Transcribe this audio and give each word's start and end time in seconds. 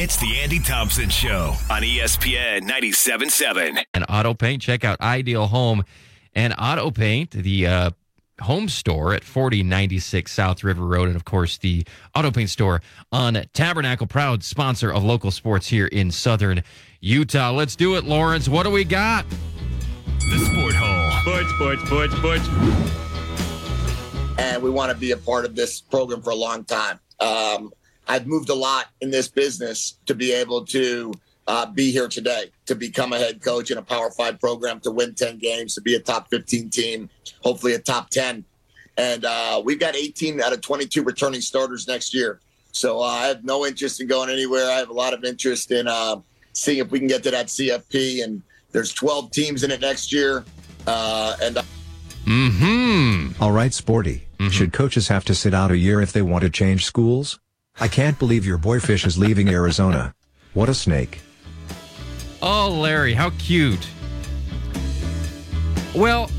It's 0.00 0.16
the 0.16 0.38
Andy 0.38 0.60
Thompson 0.60 1.08
Show 1.08 1.54
on 1.68 1.82
ESPN 1.82 2.60
97.7. 2.60 3.82
and 3.92 4.04
Auto 4.08 4.32
Paint. 4.32 4.62
Check 4.62 4.84
out 4.84 5.00
Ideal 5.00 5.48
Home 5.48 5.82
and 6.36 6.54
Auto 6.56 6.92
Paint, 6.92 7.32
the 7.32 7.66
uh, 7.66 7.90
home 8.40 8.68
store 8.68 9.12
at 9.12 9.24
4096 9.24 10.30
South 10.30 10.62
River 10.62 10.86
Road, 10.86 11.08
and 11.08 11.16
of 11.16 11.24
course 11.24 11.58
the 11.58 11.84
Auto 12.14 12.30
Paint 12.30 12.48
store 12.48 12.80
on 13.10 13.42
Tabernacle, 13.54 14.06
proud 14.06 14.44
sponsor 14.44 14.92
of 14.92 15.02
local 15.02 15.32
sports 15.32 15.66
here 15.66 15.88
in 15.88 16.12
southern 16.12 16.62
Utah. 17.00 17.50
Let's 17.50 17.74
do 17.74 17.96
it, 17.96 18.04
Lawrence. 18.04 18.48
What 18.48 18.62
do 18.62 18.70
we 18.70 18.84
got? 18.84 19.26
The 20.20 20.38
Sport 20.38 20.74
Hole. 20.76 21.20
Sports, 21.22 21.50
sports, 21.56 22.14
sports, 22.14 22.46
sports. 22.46 22.48
and 24.38 24.62
we 24.62 24.70
want 24.70 24.92
to 24.92 24.96
be 24.96 25.10
a 25.10 25.16
part 25.16 25.44
of 25.44 25.56
this 25.56 25.80
program 25.80 26.22
for 26.22 26.30
a 26.30 26.36
long 26.36 26.62
time. 26.62 27.00
Um, 27.18 27.72
I've 28.08 28.26
moved 28.26 28.48
a 28.48 28.54
lot 28.54 28.86
in 29.00 29.10
this 29.10 29.28
business 29.28 29.98
to 30.06 30.14
be 30.14 30.32
able 30.32 30.64
to 30.66 31.12
uh, 31.46 31.66
be 31.66 31.90
here 31.90 32.08
today, 32.08 32.50
to 32.66 32.74
become 32.74 33.12
a 33.12 33.18
head 33.18 33.42
coach 33.42 33.70
in 33.70 33.78
a 33.78 33.82
Power 33.82 34.10
Five 34.10 34.40
program, 34.40 34.80
to 34.80 34.90
win 34.90 35.14
10 35.14 35.38
games, 35.38 35.74
to 35.74 35.80
be 35.80 35.94
a 35.94 36.00
top 36.00 36.28
15 36.30 36.70
team, 36.70 37.08
hopefully 37.42 37.74
a 37.74 37.78
top 37.78 38.10
10. 38.10 38.44
And 38.96 39.24
uh, 39.24 39.62
we've 39.64 39.78
got 39.78 39.94
18 39.94 40.42
out 40.42 40.52
of 40.52 40.60
22 40.60 41.02
returning 41.02 41.40
starters 41.40 41.86
next 41.86 42.12
year. 42.12 42.40
So 42.72 43.00
uh, 43.00 43.04
I 43.04 43.26
have 43.28 43.44
no 43.44 43.64
interest 43.64 44.00
in 44.00 44.08
going 44.08 44.28
anywhere. 44.28 44.70
I 44.70 44.76
have 44.76 44.90
a 44.90 44.94
lot 44.94 45.14
of 45.14 45.24
interest 45.24 45.70
in 45.70 45.86
uh, 45.86 46.16
seeing 46.52 46.78
if 46.78 46.90
we 46.90 46.98
can 46.98 47.08
get 47.08 47.22
to 47.22 47.30
that 47.30 47.46
CFP. 47.46 48.24
And 48.24 48.42
there's 48.72 48.92
12 48.92 49.30
teams 49.30 49.62
in 49.62 49.70
it 49.70 49.80
next 49.80 50.12
year. 50.12 50.44
Uh, 50.86 51.36
and 51.40 51.58
Mm-hmm. 52.24 53.42
All 53.42 53.52
right, 53.52 53.72
Sporty. 53.72 54.28
Should 54.50 54.72
coaches 54.72 55.08
have 55.08 55.24
to 55.24 55.34
sit 55.34 55.54
out 55.54 55.70
a 55.70 55.78
year 55.78 56.00
if 56.00 56.12
they 56.12 56.22
want 56.22 56.44
to 56.44 56.50
change 56.50 56.84
schools? 56.84 57.40
I 57.80 57.88
can't 57.88 58.18
believe 58.18 58.44
your 58.44 58.58
boy 58.58 58.78
Fisch 58.78 59.06
is 59.06 59.16
leaving 59.16 59.48
Arizona. 59.48 60.14
What 60.54 60.68
a 60.68 60.74
snake. 60.74 61.20
Oh, 62.42 62.78
Larry, 62.80 63.14
how 63.14 63.30
cute. 63.38 63.86
Well, 65.94 66.30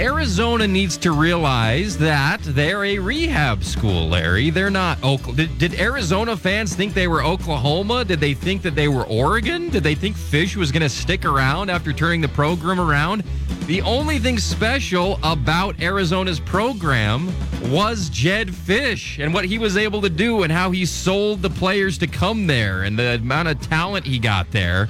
Arizona 0.00 0.66
needs 0.66 0.96
to 0.96 1.12
realize 1.12 1.98
that 1.98 2.40
they're 2.42 2.86
a 2.86 2.98
rehab 2.98 3.62
school, 3.62 4.08
Larry. 4.08 4.48
They're 4.48 4.70
not 4.70 4.96
Oklahoma. 5.04 5.36
Did, 5.36 5.58
did 5.58 5.74
Arizona 5.78 6.38
fans 6.38 6.74
think 6.74 6.94
they 6.94 7.06
were 7.06 7.22
Oklahoma? 7.22 8.06
Did 8.06 8.18
they 8.18 8.32
think 8.32 8.62
that 8.62 8.74
they 8.74 8.88
were 8.88 9.04
Oregon? 9.04 9.68
Did 9.68 9.82
they 9.82 9.94
think 9.94 10.16
Fisch 10.16 10.56
was 10.56 10.72
going 10.72 10.80
to 10.80 10.88
stick 10.88 11.26
around 11.26 11.68
after 11.68 11.92
turning 11.92 12.22
the 12.22 12.28
program 12.28 12.80
around? 12.80 13.24
The 13.66 13.82
only 13.82 14.18
thing 14.18 14.38
special 14.38 15.20
about 15.22 15.78
Arizona's 15.82 16.40
program 16.40 17.30
was 17.70 18.08
Jedd 18.08 18.48
Fisch 18.48 19.22
and 19.22 19.34
what 19.34 19.44
he 19.44 19.58
was 19.58 19.76
able 19.76 20.00
to 20.00 20.08
do 20.08 20.44
and 20.44 20.50
how 20.50 20.70
he 20.70 20.86
sold 20.86 21.42
the 21.42 21.50
players 21.50 21.98
to 21.98 22.06
come 22.06 22.46
there 22.46 22.84
and 22.84 22.98
the 22.98 23.16
amount 23.16 23.48
of 23.48 23.60
talent 23.60 24.06
he 24.06 24.18
got 24.18 24.50
there. 24.50 24.88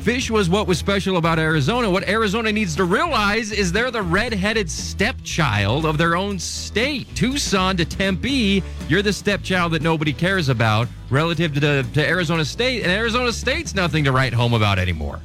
Fisch 0.00 0.30
was 0.30 0.48
what 0.48 0.66
was 0.66 0.78
special 0.78 1.16
about 1.16 1.38
Arizona. 1.38 1.90
What 1.90 2.08
Arizona 2.08 2.52
needs 2.52 2.76
to 2.76 2.84
realize 2.84 3.52
is 3.52 3.72
they're 3.72 3.90
the 3.90 4.00
red-headed 4.02 4.70
stepchild 4.70 5.84
of 5.84 5.98
their 5.98 6.16
own 6.16 6.38
state. 6.38 7.14
Tucson 7.14 7.76
to 7.76 7.84
Tempe, 7.84 8.62
you're 8.88 9.02
the 9.02 9.12
stepchild 9.12 9.72
that 9.72 9.82
nobody 9.82 10.12
cares 10.12 10.48
about 10.48 10.88
relative 11.10 11.52
to, 11.54 11.82
to 11.82 12.08
Arizona 12.08 12.44
State, 12.44 12.84
and 12.84 12.92
Arizona 12.92 13.32
State's 13.32 13.74
nothing 13.74 14.04
to 14.04 14.12
write 14.12 14.32
home 14.32 14.54
about 14.54 14.78
anymore. 14.78 15.20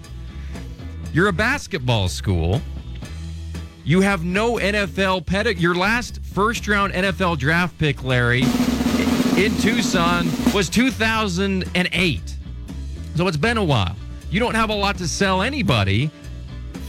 You're 1.13 1.27
a 1.27 1.33
basketball 1.33 2.09
school. 2.09 2.59
You 3.85 4.01
have 4.01 4.25
no 4.25 4.55
NFL 4.55 5.25
pedigree. 5.25 5.61
Your 5.61 5.75
last 5.75 6.19
first-round 6.25 6.93
NFL 6.93 7.37
draft 7.37 7.77
pick, 7.77 8.03
Larry, 8.03 8.43
in 9.37 9.55
Tucson 9.59 10.27
was 10.53 10.67
2008. 10.69 12.37
So 13.15 13.27
it's 13.27 13.37
been 13.37 13.57
a 13.57 13.63
while. 13.63 13.95
You 14.33 14.39
don't 14.39 14.55
have 14.55 14.71
a 14.71 14.75
lot 14.75 14.97
to 14.97 15.07
sell 15.07 15.43
anybody. 15.43 16.09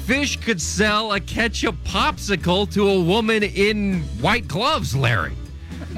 Fisch 0.07 0.41
could 0.41 0.59
sell 0.59 1.13
a 1.13 1.21
ketchup 1.21 1.77
popsicle 1.85 2.73
to 2.73 2.89
a 2.89 2.99
woman 2.99 3.43
in 3.43 4.01
white 4.23 4.49
gloves, 4.49 4.97
Larry. 4.97 5.35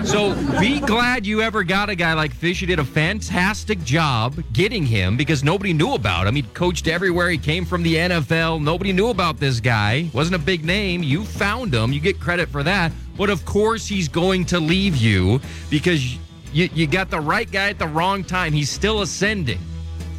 So 0.04 0.34
be 0.58 0.80
glad 0.80 1.24
you 1.24 1.42
ever 1.42 1.62
got 1.62 1.88
a 1.88 1.94
guy 1.94 2.14
like 2.14 2.34
Fisch. 2.34 2.60
You 2.60 2.66
did 2.66 2.80
a 2.80 2.84
fantastic 2.84 3.80
job 3.84 4.42
getting 4.54 4.84
him 4.84 5.16
because 5.16 5.44
nobody 5.44 5.72
knew 5.72 5.94
about 5.94 6.26
him. 6.26 6.34
He 6.34 6.42
coached 6.42 6.88
everywhere. 6.88 7.30
He 7.30 7.38
came 7.38 7.64
from 7.64 7.84
the 7.84 7.94
NFL. 7.94 8.60
Nobody 8.60 8.92
knew 8.92 9.10
about 9.10 9.38
this 9.38 9.60
guy. 9.60 10.10
Wasn't 10.12 10.34
a 10.34 10.44
big 10.44 10.64
name. 10.64 11.04
You 11.04 11.24
found 11.24 11.72
him. 11.72 11.92
You 11.92 12.00
get 12.00 12.18
credit 12.18 12.48
for 12.48 12.64
that. 12.64 12.90
But 13.16 13.30
of 13.30 13.44
course, 13.44 13.86
he's 13.86 14.08
going 14.08 14.46
to 14.46 14.58
leave 14.58 14.96
you 14.96 15.40
because 15.70 16.16
you, 16.52 16.68
you 16.74 16.88
got 16.88 17.08
the 17.08 17.20
right 17.20 17.48
guy 17.48 17.68
at 17.68 17.78
the 17.78 17.86
wrong 17.86 18.24
time. 18.24 18.52
He's 18.52 18.68
still 18.68 19.02
ascending. 19.02 19.60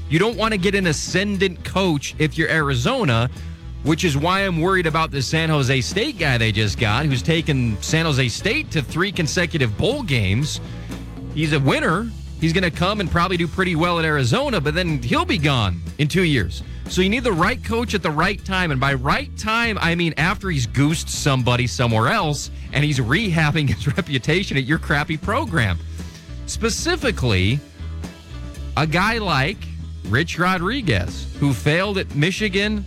You 0.10 0.20
don't 0.20 0.38
want 0.38 0.54
to 0.54 0.58
get 0.58 0.74
an 0.74 0.88
ascendant 0.88 1.64
coach 1.66 2.16
if 2.18 2.38
you're 2.38 2.50
Arizona, 2.50 3.30
which 3.84 4.06
is 4.06 4.18
why 4.18 4.42
I'm 4.42 4.62
worried 4.62 4.88
about 4.88 5.12
the 5.12 5.22
San 5.22 5.50
Jose 5.50 5.82
State 5.82 6.18
guy 6.18 6.38
they 6.38 6.52
just 6.52 6.80
got, 6.80 7.06
who's 7.06 7.22
taken 7.22 7.82
San 7.82 8.06
Jose 8.06 8.30
State 8.30 8.72
to 8.72 8.82
three 8.82 9.12
consecutive 9.12 9.78
bowl 9.78 10.04
games. 10.04 10.62
He's 11.34 11.54
a 11.54 11.60
winner. 11.60 12.10
He's 12.40 12.54
going 12.54 12.64
to 12.64 12.72
come 12.72 13.02
and 13.02 13.12
probably 13.12 13.36
do 13.36 13.48
pretty 13.48 13.76
well 13.76 14.00
at 14.00 14.06
Arizona, 14.06 14.62
but 14.62 14.76
then 14.76 15.02
he'll 15.02 15.26
be 15.26 15.38
gone 15.38 15.82
in 15.98 16.08
two 16.08 16.24
years. 16.24 16.64
So 16.88 17.02
you 17.02 17.10
need 17.10 17.24
the 17.24 17.34
right 17.34 17.62
coach 17.62 17.94
at 17.94 18.02
the 18.02 18.12
right 18.12 18.44
time. 18.46 18.72
And 18.72 18.80
by 18.80 18.94
right 18.94 19.36
time, 19.38 19.78
I 19.82 19.94
mean 19.96 20.14
after 20.16 20.50
he's 20.50 20.66
goosed 20.68 21.10
somebody 21.10 21.68
somewhere 21.68 22.08
else 22.08 22.50
and 22.72 22.86
he's 22.86 23.00
rehabbing 23.00 23.70
his 23.74 23.88
reputation 23.88 24.56
at 24.56 24.64
your 24.64 24.80
crappy 24.80 25.18
program. 25.18 25.78
Specifically, 26.46 27.60
a 28.78 28.88
guy 28.88 29.18
like 29.18 29.67
Rich 30.10 30.40
Rodriguez, 30.40 31.28
who 31.40 31.54
failed 31.54 31.98
at 31.98 32.16
Michigan, 32.16 32.86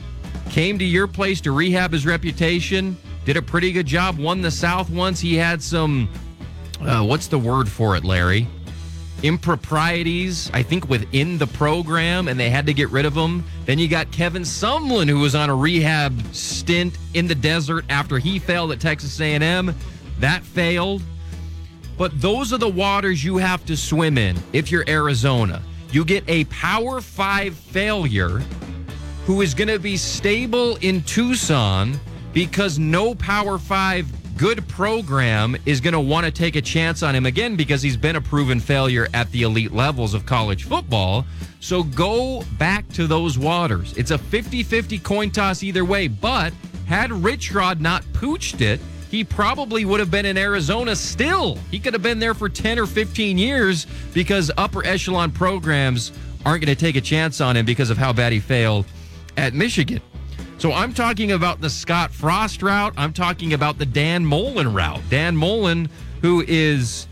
came 0.48 0.78
to 0.78 0.84
your 0.84 1.06
place 1.06 1.40
to 1.42 1.52
rehab 1.52 1.92
his 1.92 2.06
reputation, 2.06 2.96
did 3.24 3.36
a 3.36 3.42
pretty 3.42 3.72
good 3.72 3.86
job, 3.86 4.18
won 4.18 4.40
the 4.40 4.50
South 4.50 4.90
once. 4.90 5.20
He 5.20 5.36
had 5.36 5.62
some, 5.62 6.08
uh, 6.80 7.04
what's 7.04 7.26
the 7.26 7.38
word 7.38 7.68
for 7.68 7.94
it, 7.94 8.04
Larry? 8.04 8.46
Improprieties, 9.22 10.50
I 10.54 10.62
think, 10.62 10.88
within 10.88 11.36
the 11.36 11.46
program, 11.46 12.26
and 12.26 12.40
they 12.40 12.48
had 12.48 12.64
to 12.66 12.74
get 12.74 12.88
rid 12.88 13.04
of 13.04 13.14
him. 13.14 13.44
Then 13.66 13.78
you 13.78 13.86
got 13.86 14.10
Kevin 14.10 14.42
Sumlin, 14.42 15.08
who 15.08 15.18
was 15.18 15.34
on 15.34 15.50
a 15.50 15.54
rehab 15.54 16.18
stint 16.34 16.96
in 17.12 17.26
the 17.26 17.34
desert 17.34 17.84
after 17.90 18.18
he 18.18 18.38
failed 18.38 18.72
at 18.72 18.80
Texas 18.80 19.20
A&M. 19.20 19.74
That 20.20 20.42
failed. 20.42 21.02
But 21.98 22.18
those 22.18 22.50
are 22.54 22.58
the 22.58 22.68
waters 22.68 23.22
you 23.22 23.36
have 23.36 23.64
to 23.66 23.76
swim 23.76 24.16
in 24.16 24.38
if 24.54 24.72
you're 24.72 24.88
Arizona. 24.88 25.62
You 25.92 26.04
get 26.04 26.22
a 26.28 26.44
Power 26.44 27.00
Five 27.00 27.54
failure 27.54 28.40
who 29.26 29.40
is 29.40 29.54
going 29.54 29.68
to 29.68 29.78
be 29.78 29.96
stable 29.96 30.76
in 30.76 31.02
Tucson 31.02 31.98
because 32.32 32.78
no 32.78 33.14
Power 33.16 33.58
Five 33.58 34.06
good 34.36 34.66
program 34.68 35.56
is 35.66 35.80
going 35.80 35.92
to 35.92 36.00
want 36.00 36.24
to 36.24 36.32
take 36.32 36.56
a 36.56 36.62
chance 36.62 37.02
on 37.02 37.14
him 37.14 37.26
again 37.26 37.56
because 37.56 37.82
he's 37.82 37.96
been 37.96 38.16
a 38.16 38.20
proven 38.20 38.60
failure 38.60 39.06
at 39.12 39.30
the 39.32 39.42
elite 39.42 39.72
levels 39.72 40.14
of 40.14 40.24
college 40.24 40.64
football. 40.64 41.26
So 41.58 41.82
go 41.82 42.42
back 42.56 42.88
to 42.90 43.06
those 43.06 43.36
waters. 43.36 43.92
It's 43.98 44.12
a 44.12 44.18
50 44.18 44.62
50 44.62 44.98
coin 45.00 45.30
toss 45.30 45.62
either 45.62 45.84
way. 45.84 46.06
But 46.08 46.52
had 46.86 47.12
Rich 47.12 47.52
Rod 47.52 47.80
not 47.80 48.02
pooched 48.12 48.60
it, 48.60 48.80
he 49.10 49.24
probably 49.24 49.84
would 49.84 49.98
have 49.98 50.10
been 50.10 50.24
in 50.24 50.38
Arizona 50.38 50.94
still. 50.94 51.56
He 51.70 51.80
could 51.80 51.92
have 51.92 52.02
been 52.02 52.20
there 52.20 52.32
for 52.32 52.48
10 52.48 52.78
or 52.78 52.86
15 52.86 53.36
years 53.38 53.86
because 54.14 54.50
upper 54.56 54.86
echelon 54.86 55.32
programs 55.32 56.12
aren't 56.46 56.64
going 56.64 56.74
to 56.74 56.80
take 56.80 56.96
a 56.96 57.00
chance 57.00 57.40
on 57.40 57.56
him 57.56 57.66
because 57.66 57.90
of 57.90 57.98
how 57.98 58.12
bad 58.12 58.32
he 58.32 58.38
failed 58.38 58.86
at 59.36 59.52
Michigan. 59.52 60.00
So 60.58 60.72
I'm 60.72 60.94
talking 60.94 61.32
about 61.32 61.60
the 61.60 61.70
Scott 61.70 62.12
Frost 62.12 62.62
route. 62.62 62.94
I'm 62.96 63.12
talking 63.12 63.52
about 63.52 63.78
the 63.78 63.86
Dan 63.86 64.24
Mullen 64.24 64.72
route. 64.72 65.00
Dan 65.10 65.36
Mullen, 65.36 65.88
who 66.20 66.44
is 66.46 67.08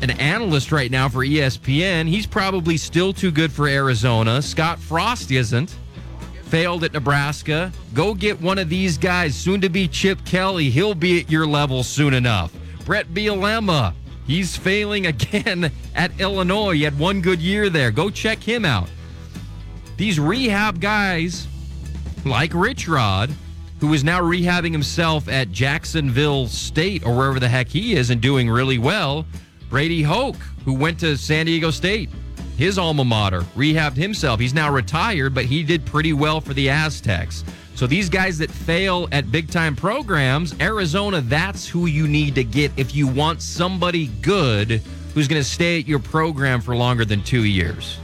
an 0.00 0.10
analyst 0.10 0.72
right 0.72 0.90
now 0.90 1.08
for 1.08 1.24
ESPN, 1.24 2.08
he's 2.08 2.26
probably 2.26 2.76
still 2.76 3.12
too 3.12 3.30
good 3.30 3.52
for 3.52 3.68
Arizona. 3.68 4.42
Scott 4.42 4.78
Frost 4.80 5.30
isn't 5.30 5.76
failed 6.54 6.84
at 6.84 6.92
Nebraska. 6.92 7.72
Go 7.94 8.14
get 8.14 8.40
one 8.40 8.60
of 8.60 8.68
these 8.68 8.96
guys, 8.96 9.34
soon 9.34 9.60
to 9.60 9.68
be 9.68 9.88
Chip 9.88 10.24
Kelly. 10.24 10.70
He'll 10.70 10.94
be 10.94 11.18
at 11.18 11.28
your 11.28 11.48
level 11.48 11.82
soon 11.82 12.14
enough. 12.14 12.54
Bret 12.84 13.12
Bielema, 13.12 13.92
he's 14.24 14.56
failing 14.56 15.06
again 15.08 15.72
at 15.96 16.20
Illinois. 16.20 16.74
He 16.74 16.84
had 16.84 16.96
one 16.96 17.20
good 17.20 17.40
year 17.40 17.68
there. 17.70 17.90
Go 17.90 18.08
check 18.08 18.40
him 18.40 18.64
out. 18.64 18.88
These 19.96 20.20
rehab 20.20 20.80
guys, 20.80 21.48
like 22.24 22.54
Rich 22.54 22.86
Rod, 22.86 23.34
who 23.80 23.92
is 23.92 24.04
now 24.04 24.20
rehabbing 24.20 24.70
himself 24.70 25.26
at 25.28 25.50
Jacksonville 25.50 26.46
State 26.46 27.04
or 27.04 27.16
wherever 27.16 27.40
the 27.40 27.48
heck 27.48 27.66
he 27.66 27.96
is 27.96 28.10
and 28.10 28.20
doing 28.20 28.48
really 28.48 28.78
well. 28.78 29.26
Brady 29.68 30.02
Hoke, 30.02 30.36
who 30.64 30.74
went 30.74 31.00
to 31.00 31.16
San 31.16 31.46
Diego 31.46 31.72
State, 31.72 32.10
his 32.56 32.78
alma 32.78 33.04
mater, 33.04 33.42
rehabbed 33.56 33.96
himself. 33.96 34.40
He's 34.40 34.54
now 34.54 34.70
retired, 34.70 35.34
but 35.34 35.44
he 35.44 35.62
did 35.62 35.84
pretty 35.84 36.12
well 36.12 36.40
for 36.40 36.54
the 36.54 36.70
Aztecs. 36.70 37.44
So 37.74 37.86
these 37.86 38.08
guys 38.08 38.38
that 38.38 38.50
fail 38.50 39.08
at 39.10 39.32
big 39.32 39.50
time 39.50 39.74
programs, 39.74 40.54
Arizona, 40.60 41.20
that's 41.20 41.68
who 41.68 41.86
you 41.86 42.06
need 42.06 42.36
to 42.36 42.44
get 42.44 42.70
if 42.76 42.94
you 42.94 43.08
want 43.08 43.42
somebody 43.42 44.06
good 44.22 44.80
who's 45.12 45.26
going 45.26 45.40
to 45.40 45.48
stay 45.48 45.80
at 45.80 45.88
your 45.88 45.98
program 45.98 46.60
for 46.60 46.76
longer 46.76 47.04
than 47.04 47.22
two 47.22 47.44
years. 47.44 47.98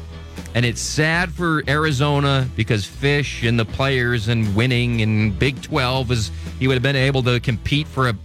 And 0.54 0.66
it's 0.66 0.80
sad 0.80 1.30
for 1.30 1.62
Arizona 1.68 2.48
because 2.56 2.84
Fisch 2.84 3.48
and 3.48 3.58
the 3.58 3.64
players 3.64 4.26
and 4.26 4.54
winning 4.56 5.02
and 5.02 5.38
Big 5.38 5.62
12 5.62 6.10
is 6.10 6.30
he 6.58 6.66
would 6.66 6.74
have 6.74 6.82
been 6.82 6.96
able 6.96 7.22
to 7.22 7.38
compete 7.38 7.86
for 7.86 8.08
a 8.08 8.16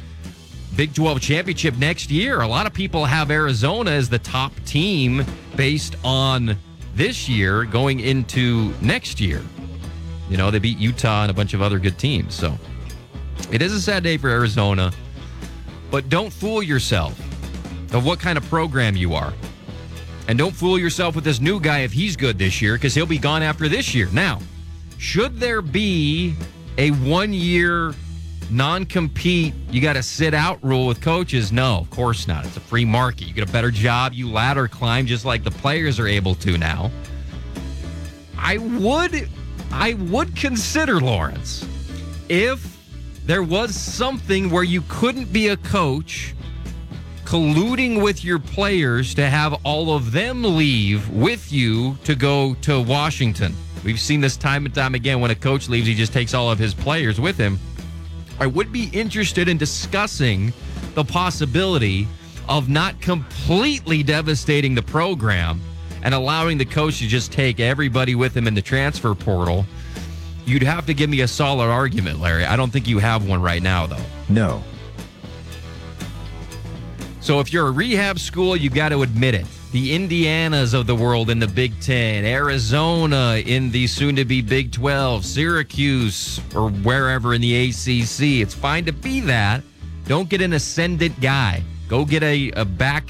Big 0.76 0.94
12 0.94 1.22
championship 1.22 1.78
next 1.78 2.10
year. 2.10 2.42
A 2.42 2.48
lot 2.48 2.66
of 2.66 2.74
people 2.74 3.06
have 3.06 3.32
Arizona 3.32 3.92
as 3.92 4.10
the 4.10 4.20
top 4.20 4.52
team 4.66 5.24
based 5.56 5.96
on 6.04 6.58
this 6.96 7.28
year 7.28 7.66
going 7.66 8.00
into 8.00 8.74
next 8.82 9.20
year. 9.20 9.42
You 10.30 10.38
know, 10.38 10.50
they 10.50 10.60
beat 10.60 10.78
Utah 10.78 11.24
and 11.24 11.32
a 11.32 11.34
bunch 11.34 11.54
of 11.54 11.62
other 11.62 11.80
good 11.80 11.98
teams. 11.98 12.34
So 12.34 12.58
it 13.52 13.62
is 13.62 13.74
a 13.74 13.82
sad 13.82 14.04
day 14.04 14.18
for 14.18 14.30
Arizona, 14.30 14.92
but 15.92 16.10
don't 16.10 16.32
fool 16.32 16.64
yourself 16.64 17.20
of 17.94 18.06
what 18.06 18.20
kind 18.20 18.38
of 18.38 18.46
program 18.46 18.96
you 18.96 19.14
are. 19.14 19.34
And 20.28 20.38
don't 20.38 20.56
fool 20.56 20.80
yourself 20.80 21.14
with 21.14 21.24
this 21.24 21.40
new 21.40 21.60
guy 21.60 21.80
if 21.80 21.92
he's 21.92 22.16
good 22.16 22.40
this 22.40 22.62
year 22.62 22.74
because 22.74 22.96
he'll 22.96 23.06
be 23.06 23.20
gone 23.20 23.44
after 23.44 23.68
this 23.68 23.94
year. 23.94 24.10
Now, 24.12 24.40
should 24.98 25.40
there 25.40 25.62
be 25.62 26.34
a 26.78 26.90
one 26.92 27.32
year 27.32 27.94
non 28.50 28.86
compete, 28.86 29.54
you 29.70 29.82
got 29.82 29.94
to 29.94 30.04
sit 30.04 30.34
out 30.34 30.64
rule 30.64 30.88
with 30.88 31.02
coaches? 31.02 31.52
No, 31.52 31.78
of 31.78 31.90
course 31.90 32.28
not. 32.28 32.46
It's 32.46 32.58
a 32.58 32.62
free 32.62 32.86
market. 32.86 33.28
You 33.28 33.34
get 33.34 33.48
a 33.48 33.52
better 33.52 33.72
job, 33.72 34.14
you 34.14 34.30
ladder 34.32 34.68
climb 34.68 35.06
just 35.06 35.26
like 35.26 35.44
the 35.44 35.52
players 35.52 36.00
are 36.00 36.08
able 36.08 36.36
to 36.36 36.58
now. 36.58 36.92
I 38.38 38.58
would 38.58 39.30
I 39.72 39.94
would 39.94 40.36
consider 40.36 41.00
Lawrence 41.00 41.68
if 42.30 42.76
there 43.26 43.44
was 43.44 43.76
something 43.76 44.50
where 44.50 44.64
you 44.64 44.84
couldn't 44.88 45.34
be 45.34 45.50
a 45.50 45.58
coach 45.58 46.36
colluding 47.26 48.02
with 48.02 48.24
your 48.24 48.38
players 48.38 49.16
to 49.16 49.28
have 49.28 49.60
all 49.64 49.96
of 49.96 50.12
them 50.12 50.44
leave 50.44 51.10
with 51.10 51.52
you 51.52 51.98
to 52.04 52.16
go 52.16 52.54
to 52.62 52.80
Washington. 52.80 53.54
We've 53.84 54.00
seen 54.00 54.22
this 54.22 54.38
time 54.38 54.66
and 54.66 54.74
time 54.74 54.96
again 54.96 55.20
when 55.20 55.32
a 55.32 55.36
coach 55.36 55.68
leaves, 55.68 55.88
he 55.88 55.96
just 55.96 56.14
takes 56.14 56.34
all 56.34 56.52
of 56.52 56.60
his 56.60 56.74
players 56.74 57.20
with 57.20 57.38
him. 57.38 57.60
I 58.40 58.48
would 58.48 58.72
be 58.72 58.90
interested 58.92 59.48
in 59.48 59.58
discussing 59.58 60.54
the 60.94 61.04
possibility 61.04 62.08
of 62.48 62.70
not 62.70 63.00
completely 63.02 64.04
devastating 64.04 64.76
the 64.76 64.82
program 64.82 65.62
and 66.04 66.14
allowing 66.14 66.58
the 66.58 66.66
coach 66.66 67.00
to 67.00 67.08
just 67.08 67.32
take 67.32 67.60
everybody 67.60 68.14
with 68.14 68.36
him 68.36 68.48
in 68.48 68.54
the 68.54 68.62
transfer 68.62 69.16
portal. 69.16 69.66
You'd 70.46 70.64
have 70.64 70.86
to 70.86 70.94
give 70.94 71.10
me 71.10 71.22
a 71.22 71.28
solid 71.28 71.70
argument, 71.70 72.20
Larry. 72.20 72.46
I 72.46 72.56
don't 72.56 72.72
think 72.72 72.88
you 72.88 73.00
have 73.00 73.28
one 73.28 73.42
right 73.42 73.64
now, 73.64 73.88
though. 73.88 74.04
No. 74.30 74.64
So 77.22 77.40
if 77.40 77.52
you're 77.52 77.68
a 77.68 77.72
rehab 77.72 78.20
school, 78.20 78.56
you 78.56 78.70
got 78.70 78.90
to 78.90 79.02
admit 79.02 79.34
it. 79.34 79.48
The 79.76 79.94
Indianas 79.94 80.74
of 80.74 80.88
the 80.88 80.96
world 80.96 81.30
in 81.30 81.40
the 81.40 81.50
Big 81.50 81.78
Ten, 81.82 82.24
Arizona 82.24 83.44
in 83.46 83.72
the 83.72 83.88
soon 83.88 84.16
to 84.16 84.24
be 84.24 84.42
Big 84.42 84.72
12, 84.72 85.26
Syracuse 85.26 86.40
or 86.56 86.70
wherever 86.70 87.34
in 87.34 87.42
the 87.42 87.68
ACC. 87.68 88.42
It's 88.42 88.54
fine 88.54 88.86
to 88.86 88.94
be 88.94 89.20
that. 89.20 89.64
Don't 90.06 90.30
get 90.30 90.40
an 90.40 90.54
ascendant 90.54 91.20
guy. 91.20 91.62
Go 91.90 92.06
get 92.06 92.24
a, 92.24 92.52
a 92.52 92.64
back 92.64 93.10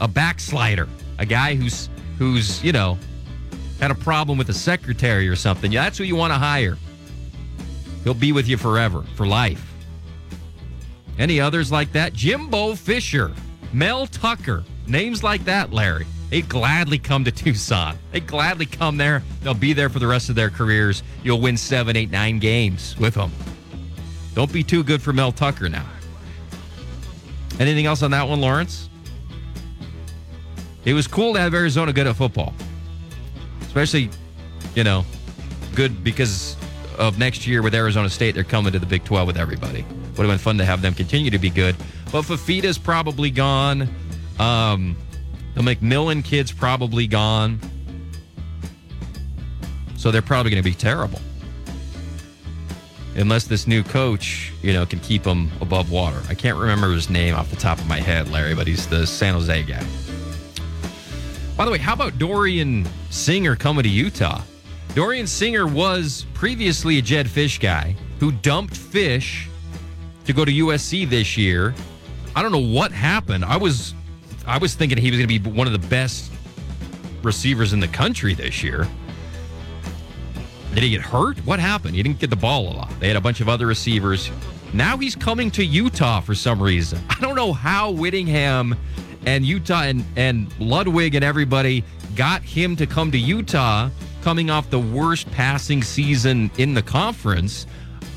a 0.00 0.08
backslider, 0.08 0.88
a 1.20 1.26
guy 1.26 1.54
who's 1.54 1.88
who's 2.18 2.60
you 2.64 2.72
know 2.72 2.98
had 3.78 3.92
a 3.92 3.94
problem 3.94 4.36
with 4.36 4.48
a 4.48 4.52
secretary 4.52 5.28
or 5.28 5.36
something. 5.36 5.70
That's 5.70 5.96
who 5.96 6.02
you 6.02 6.16
want 6.16 6.32
to 6.32 6.38
hire. 6.40 6.76
He'll 8.02 8.14
be 8.14 8.32
with 8.32 8.48
you 8.48 8.56
forever, 8.56 9.04
for 9.14 9.28
life. 9.28 9.64
Any 11.20 11.40
others 11.40 11.70
like 11.70 11.92
that? 11.92 12.14
Jimbo 12.14 12.74
Fisher. 12.74 13.32
Mel 13.72 14.08
Tucker, 14.08 14.64
names 14.90 15.22
like 15.22 15.44
that, 15.44 15.72
Larry. 15.72 16.06
They'd 16.30 16.48
gladly 16.48 16.98
come 16.98 17.24
to 17.24 17.32
Tucson. 17.32 17.96
They'd 18.12 18.26
gladly 18.26 18.66
come 18.66 18.96
there. 18.96 19.22
They'll 19.42 19.54
be 19.54 19.72
there 19.72 19.88
for 19.88 19.98
the 19.98 20.06
rest 20.06 20.28
of 20.28 20.36
their 20.36 20.50
careers. 20.50 21.02
You'll 21.22 21.40
win 21.40 21.56
seven, 21.56 21.96
eight, 21.96 22.10
nine 22.10 22.38
games 22.38 22.96
with 22.98 23.14
them. 23.14 23.32
Don't 24.34 24.52
be 24.52 24.62
too 24.62 24.84
good 24.84 25.02
for 25.02 25.12
Mel 25.12 25.32
Tucker 25.32 25.68
now. 25.68 25.86
Anything 27.58 27.86
else 27.86 28.02
on 28.02 28.12
that 28.12 28.28
one, 28.28 28.40
Lawrence? 28.40 28.88
It 30.84 30.94
was 30.94 31.06
cool 31.06 31.34
to 31.34 31.40
have 31.40 31.52
Arizona 31.52 31.92
good 31.92 32.06
at 32.06 32.16
football, 32.16 32.54
especially, 33.62 34.08
you 34.74 34.82
know, 34.82 35.04
good 35.74 36.02
because 36.02 36.56
of 36.98 37.18
next 37.18 37.46
year 37.46 37.60
with 37.60 37.74
Arizona 37.74 38.08
State. 38.08 38.34
They're 38.34 38.44
coming 38.44 38.72
to 38.72 38.78
the 38.78 38.86
Big 38.86 39.04
12 39.04 39.26
with 39.26 39.36
everybody. 39.36 39.84
Would 40.16 40.26
have 40.26 40.28
been 40.28 40.38
fun 40.38 40.58
to 40.58 40.64
have 40.64 40.80
them 40.80 40.94
continue 40.94 41.30
to 41.30 41.38
be 41.38 41.50
good. 41.50 41.76
But 42.10 42.22
Fifita's 42.22 42.78
probably 42.78 43.30
gone. 43.30 43.88
Um, 44.40 44.96
the 45.54 45.60
McMillan 45.60 46.24
kid's 46.24 46.50
probably 46.50 47.06
gone. 47.06 47.60
So 49.96 50.10
they're 50.10 50.22
probably 50.22 50.50
going 50.50 50.62
to 50.62 50.68
be 50.68 50.74
terrible. 50.74 51.20
Unless 53.16 53.48
this 53.48 53.66
new 53.66 53.82
coach, 53.82 54.50
you 54.62 54.72
know, 54.72 54.86
can 54.86 54.98
keep 55.00 55.24
them 55.24 55.50
above 55.60 55.90
water. 55.90 56.22
I 56.30 56.34
can't 56.34 56.56
remember 56.56 56.90
his 56.92 57.10
name 57.10 57.34
off 57.34 57.50
the 57.50 57.56
top 57.56 57.78
of 57.78 57.86
my 57.86 58.00
head, 58.00 58.30
Larry, 58.30 58.54
but 58.54 58.66
he's 58.66 58.86
the 58.86 59.06
San 59.06 59.34
Jose 59.34 59.62
guy. 59.64 59.84
By 61.54 61.66
the 61.66 61.70
way, 61.70 61.78
how 61.78 61.92
about 61.92 62.18
Dorian 62.18 62.88
Singer 63.10 63.56
coming 63.56 63.82
to 63.82 63.90
Utah? 63.90 64.40
Dorian 64.94 65.26
Singer 65.26 65.66
was 65.66 66.24
previously 66.32 66.96
a 66.96 67.02
Jedd 67.02 67.26
Fisch 67.26 67.60
guy 67.60 67.94
who 68.20 68.32
dumped 68.32 68.74
Fisch 68.74 69.48
to 70.24 70.32
go 70.32 70.46
to 70.46 70.52
USC 70.52 71.06
this 71.06 71.36
year. 71.36 71.74
I 72.34 72.40
don't 72.40 72.52
know 72.52 72.58
what 72.58 72.90
happened. 72.90 73.44
I 73.44 73.58
was 73.58 73.92
I 74.46 74.58
was 74.58 74.74
thinking 74.74 74.98
he 74.98 75.10
was 75.10 75.18
going 75.18 75.28
to 75.28 75.38
be 75.38 75.50
one 75.50 75.66
of 75.66 75.72
the 75.72 75.88
best 75.88 76.30
receivers 77.22 77.72
in 77.72 77.80
the 77.80 77.88
country 77.88 78.34
this 78.34 78.62
year. 78.62 78.88
Did 80.74 80.82
he 80.84 80.90
get 80.90 81.00
hurt? 81.00 81.38
What 81.44 81.58
happened? 81.58 81.94
He 81.94 82.02
didn't 82.02 82.20
get 82.20 82.30
the 82.30 82.36
ball 82.36 82.68
a 82.68 82.74
lot. 82.74 83.00
They 83.00 83.08
had 83.08 83.16
a 83.16 83.20
bunch 83.20 83.40
of 83.40 83.48
other 83.48 83.66
receivers. 83.66 84.30
Now 84.72 84.96
he's 84.96 85.16
coming 85.16 85.50
to 85.52 85.64
Utah 85.64 86.20
for 86.20 86.34
some 86.34 86.62
reason. 86.62 87.00
I 87.10 87.16
don't 87.20 87.34
know 87.34 87.52
how 87.52 87.90
Whittingham 87.90 88.76
and 89.26 89.44
Utah 89.44 89.82
and, 89.82 90.04
and 90.16 90.52
Ludwig 90.60 91.14
and 91.14 91.24
everybody 91.24 91.84
got 92.14 92.42
him 92.42 92.76
to 92.76 92.86
come 92.86 93.10
to 93.10 93.18
Utah 93.18 93.90
coming 94.22 94.50
off 94.50 94.70
the 94.70 94.78
worst 94.78 95.30
passing 95.32 95.82
season 95.82 96.50
in 96.58 96.74
the 96.74 96.82
conference. 96.82 97.66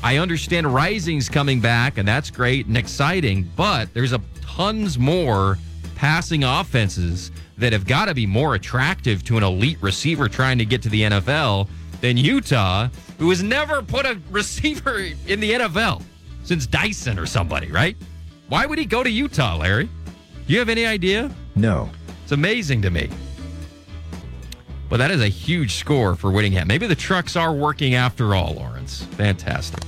I 0.02 0.18
understand 0.18 0.72
Rising's 0.72 1.28
coming 1.28 1.60
back, 1.60 1.96
and 1.98 2.06
that's 2.06 2.30
great 2.30 2.66
and 2.66 2.76
exciting, 2.76 3.50
but 3.56 3.92
there's 3.94 4.12
a 4.12 4.20
tons 4.42 4.98
more 4.98 5.58
passing 5.94 6.44
offenses 6.44 7.30
that 7.58 7.72
have 7.72 7.86
got 7.86 8.06
to 8.06 8.14
be 8.14 8.26
more 8.26 8.54
attractive 8.54 9.24
to 9.24 9.36
an 9.36 9.42
elite 9.42 9.78
receiver 9.80 10.28
trying 10.28 10.58
to 10.58 10.64
get 10.64 10.82
to 10.82 10.88
the 10.88 11.02
NFL 11.02 11.68
than 12.00 12.16
Utah, 12.16 12.88
who 13.18 13.30
has 13.30 13.42
never 13.42 13.82
put 13.82 14.04
a 14.06 14.20
receiver 14.30 14.98
in 15.26 15.40
the 15.40 15.52
NFL 15.52 16.02
since 16.42 16.66
Dyson 16.66 17.18
or 17.18 17.26
somebody, 17.26 17.70
right? 17.70 17.96
Why 18.48 18.66
would 18.66 18.78
he 18.78 18.84
go 18.84 19.02
to 19.02 19.10
Utah, 19.10 19.56
Larry? 19.56 19.88
Do 20.46 20.52
you 20.52 20.58
have 20.58 20.68
any 20.68 20.84
idea? 20.84 21.30
No. 21.56 21.90
It's 22.22 22.32
amazing 22.32 22.82
to 22.82 22.90
me. 22.90 23.08
But 24.90 24.98
that 24.98 25.10
is 25.10 25.22
a 25.22 25.28
huge 25.28 25.74
score 25.74 26.14
for 26.14 26.30
Whittingham. 26.30 26.68
Maybe 26.68 26.86
the 26.86 26.94
trucks 26.94 27.36
are 27.36 27.52
working 27.52 27.94
after 27.94 28.34
all, 28.34 28.54
Lawrence. 28.54 29.04
Fantastic. 29.16 29.82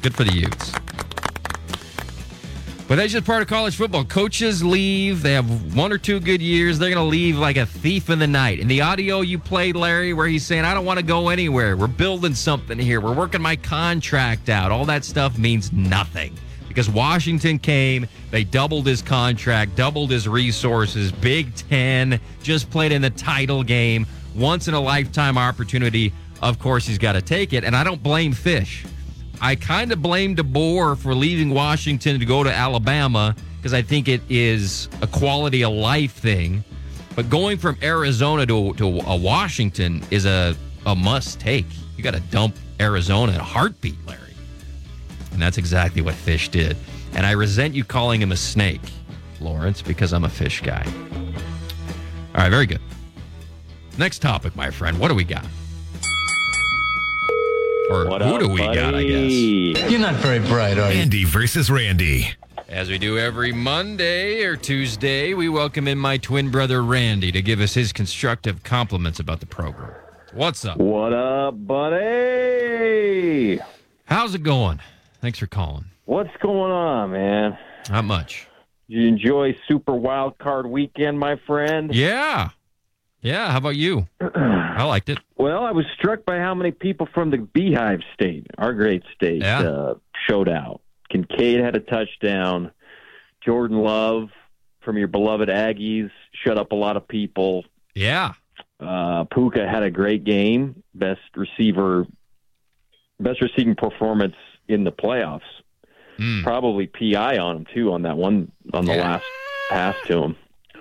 Good 0.00 0.14
for 0.14 0.24
the 0.24 0.32
Utes. 0.32 0.72
But 2.88 2.96
that's 2.96 3.12
just 3.12 3.26
part 3.26 3.42
of 3.42 3.48
college 3.48 3.76
football. 3.76 4.02
Coaches 4.06 4.64
leave. 4.64 5.20
They 5.20 5.34
have 5.34 5.76
one 5.76 5.92
or 5.92 5.98
two 5.98 6.20
good 6.20 6.40
years. 6.40 6.78
They're 6.78 6.88
going 6.88 7.04
to 7.04 7.08
leave 7.08 7.36
like 7.36 7.58
a 7.58 7.66
thief 7.66 8.08
in 8.08 8.18
the 8.18 8.26
night. 8.26 8.60
And 8.60 8.70
the 8.70 8.80
audio 8.80 9.20
you 9.20 9.38
played, 9.38 9.76
Larry, 9.76 10.14
where 10.14 10.26
he's 10.26 10.46
saying, 10.46 10.64
I 10.64 10.72
don't 10.72 10.86
want 10.86 10.98
to 10.98 11.04
go 11.04 11.28
anywhere. 11.28 11.76
We're 11.76 11.86
building 11.86 12.34
something 12.34 12.78
here. 12.78 13.02
We're 13.02 13.12
working 13.12 13.42
my 13.42 13.56
contract 13.56 14.48
out. 14.48 14.72
All 14.72 14.86
that 14.86 15.04
stuff 15.04 15.36
means 15.36 15.70
nothing 15.70 16.34
because 16.66 16.88
Washington 16.88 17.58
came, 17.58 18.06
they 18.30 18.42
doubled 18.42 18.86
his 18.86 19.02
contract, 19.02 19.76
doubled 19.76 20.10
his 20.10 20.26
resources. 20.26 21.12
Big 21.12 21.54
Ten 21.56 22.18
just 22.42 22.70
played 22.70 22.92
in 22.92 23.02
the 23.02 23.10
title 23.10 23.62
game. 23.62 24.06
Once 24.34 24.66
in 24.66 24.72
a 24.72 24.80
lifetime 24.80 25.36
opportunity. 25.36 26.10
Of 26.40 26.58
course, 26.58 26.86
he's 26.86 26.98
got 26.98 27.12
to 27.14 27.22
take 27.22 27.52
it. 27.52 27.64
And 27.64 27.76
I 27.76 27.84
don't 27.84 28.02
blame 28.02 28.32
Fisch. 28.32 28.86
I 29.40 29.54
kind 29.54 29.92
of 29.92 30.02
blame 30.02 30.34
DeBoer 30.34 30.98
for 30.98 31.14
leaving 31.14 31.50
Washington 31.50 32.18
to 32.18 32.26
go 32.26 32.42
to 32.42 32.52
Alabama 32.52 33.36
because 33.56 33.72
I 33.72 33.82
think 33.82 34.08
it 34.08 34.20
is 34.28 34.88
a 35.00 35.06
quality 35.06 35.62
of 35.64 35.72
life 35.72 36.12
thing. 36.12 36.64
But 37.14 37.30
going 37.30 37.58
from 37.58 37.76
Arizona 37.82 38.46
to, 38.46 38.74
to 38.74 38.86
a 39.00 39.16
Washington 39.16 40.02
is 40.10 40.26
a, 40.26 40.56
a 40.86 40.94
must 40.94 41.40
take. 41.40 41.66
You 41.96 42.04
got 42.04 42.14
to 42.14 42.20
dump 42.20 42.56
Arizona 42.80 43.32
in 43.32 43.38
a 43.38 43.44
heartbeat, 43.44 43.96
Larry. 44.06 44.34
And 45.32 45.42
that's 45.42 45.58
exactly 45.58 46.02
what 46.02 46.14
Fisch 46.14 46.50
did. 46.50 46.76
And 47.14 47.26
I 47.26 47.32
resent 47.32 47.74
you 47.74 47.84
calling 47.84 48.20
him 48.20 48.32
a 48.32 48.36
snake, 48.36 48.80
Lawrence, 49.40 49.82
because 49.82 50.12
I'm 50.12 50.24
a 50.24 50.28
fish 50.28 50.60
guy. 50.62 50.84
All 52.34 52.42
right, 52.42 52.50
very 52.50 52.66
good. 52.66 52.80
Next 53.98 54.20
topic, 54.20 54.54
my 54.54 54.70
friend. 54.70 54.98
What 54.98 55.08
do 55.08 55.14
we 55.14 55.24
got? 55.24 55.44
Or 57.90 58.06
What 58.06 58.20
who 58.20 58.34
up, 58.34 58.40
do 58.40 58.48
we 58.48 58.60
got, 58.60 58.94
I 58.94 59.02
guess? 59.02 59.32
You're 59.90 59.98
not 60.00 60.16
very 60.16 60.40
bright, 60.40 60.78
are 60.78 60.92
you? 60.92 61.00
Andy 61.00 61.24
versus 61.24 61.70
Randy. 61.70 62.28
As 62.68 62.90
we 62.90 62.98
do 62.98 63.18
every 63.18 63.50
Monday 63.50 64.44
or 64.44 64.56
Tuesday, 64.56 65.32
we 65.32 65.48
welcome 65.48 65.88
in 65.88 65.96
my 65.96 66.18
twin 66.18 66.50
brother 66.50 66.82
Randy 66.82 67.32
to 67.32 67.40
give 67.40 67.60
us 67.60 67.72
his 67.72 67.94
constructive 67.94 68.62
compliments 68.62 69.20
about 69.20 69.40
the 69.40 69.46
program. 69.46 69.92
What's 70.34 70.66
up? 70.66 70.76
What 70.76 71.14
up, 71.14 71.54
buddy? 71.66 73.58
How's 74.04 74.34
it 74.34 74.42
going? 74.42 74.80
Thanks 75.22 75.38
for 75.38 75.46
calling. 75.46 75.86
What's 76.04 76.36
going 76.42 76.70
on, 76.70 77.12
man? 77.12 77.56
Not 77.88 78.04
much. 78.04 78.46
Did 78.90 78.96
you 78.98 79.08
enjoy 79.08 79.56
Super 79.66 79.94
Wild 79.94 80.36
Card 80.36 80.66
Weekend, 80.66 81.18
my 81.18 81.36
friend? 81.46 81.94
Yeah. 81.94 82.50
Yeah. 83.20 83.50
How 83.50 83.58
about 83.58 83.76
you? 83.76 84.06
I 84.20 84.84
liked 84.84 85.08
it. 85.08 85.18
Well, 85.38 85.62
I 85.64 85.70
was 85.70 85.84
struck 85.96 86.24
by 86.24 86.38
how 86.40 86.52
many 86.52 86.72
people 86.72 87.06
from 87.14 87.30
the 87.30 87.38
Beehive 87.38 88.00
State, 88.12 88.48
our 88.58 88.74
great 88.74 89.04
state, 89.14 89.40
Yeah. 89.40 89.60
uh, 89.60 89.94
showed 90.28 90.48
out. 90.48 90.80
Kincaid 91.10 91.60
had 91.60 91.76
a 91.76 91.80
touchdown. 91.80 92.72
Jordan 93.44 93.78
Love 93.78 94.30
from 94.80 94.98
your 94.98 95.06
beloved 95.06 95.48
Aggies 95.48 96.10
shut 96.44 96.58
up 96.58 96.72
a 96.72 96.74
lot 96.74 96.96
of 96.96 97.06
people. 97.06 97.64
Yeah. 97.94 98.32
Uh, 98.80 99.24
Puka 99.24 99.66
had 99.68 99.84
a 99.84 99.90
great 99.92 100.24
game, 100.24 100.82
best 100.92 101.20
receiver, 101.36 102.04
best 103.20 103.40
receiving 103.40 103.76
performance 103.76 104.34
in 104.66 104.82
the 104.82 104.92
playoffs. 104.92 105.40
Mm. 106.18 106.42
Probably 106.42 106.88
PI 106.88 107.38
on 107.38 107.58
him 107.58 107.66
too 107.72 107.92
on 107.92 108.02
that 108.02 108.16
one 108.16 108.50
on 108.74 108.84
the 108.86 108.94
Yeah. 108.94 109.02
last 109.02 109.24
pass 109.70 109.94
to 110.06 110.22
him. 110.24 110.36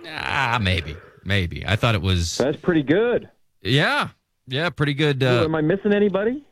Ah, 0.08 0.58
maybe. 0.60 0.96
Maybe. 1.28 1.64
I 1.68 1.76
thought 1.76 1.94
it 1.94 2.02
was. 2.02 2.38
That's 2.38 2.56
pretty 2.58 2.84
good. 2.84 3.30
Yeah. 3.62 4.08
Yeah. 4.48 4.70
Pretty 4.70 4.94
good. 4.94 5.22
Uh, 5.22 5.44
Am 5.44 5.54
I 5.56 5.62
missing 5.62 5.94
anybody? 5.94 6.44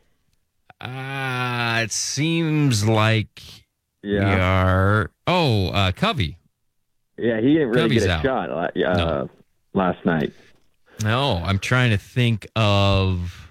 uh, 0.82 1.82
it 1.84 1.92
seems 1.92 2.86
like 2.88 3.42
we 4.04 4.16
Yeah, 4.16 4.64
are. 4.66 5.12
Oh, 5.26 5.70
uh, 5.70 5.92
Covey. 5.94 6.38
yeah. 7.18 7.40
He 7.40 7.54
didn't 7.54 7.70
really 7.70 7.82
Covey's 7.84 8.04
get 8.06 8.10
a 8.10 8.14
out. 8.16 8.24
shot 8.24 8.50
uh, 8.52 8.86
uh, 8.86 8.96
No. 8.98 9.30
last 9.74 10.06
night. 10.06 10.34
No, 11.04 11.42
I'm 11.44 11.60
trying 11.60 11.92
to 11.92 11.98
think 11.98 12.48
of. 12.56 13.50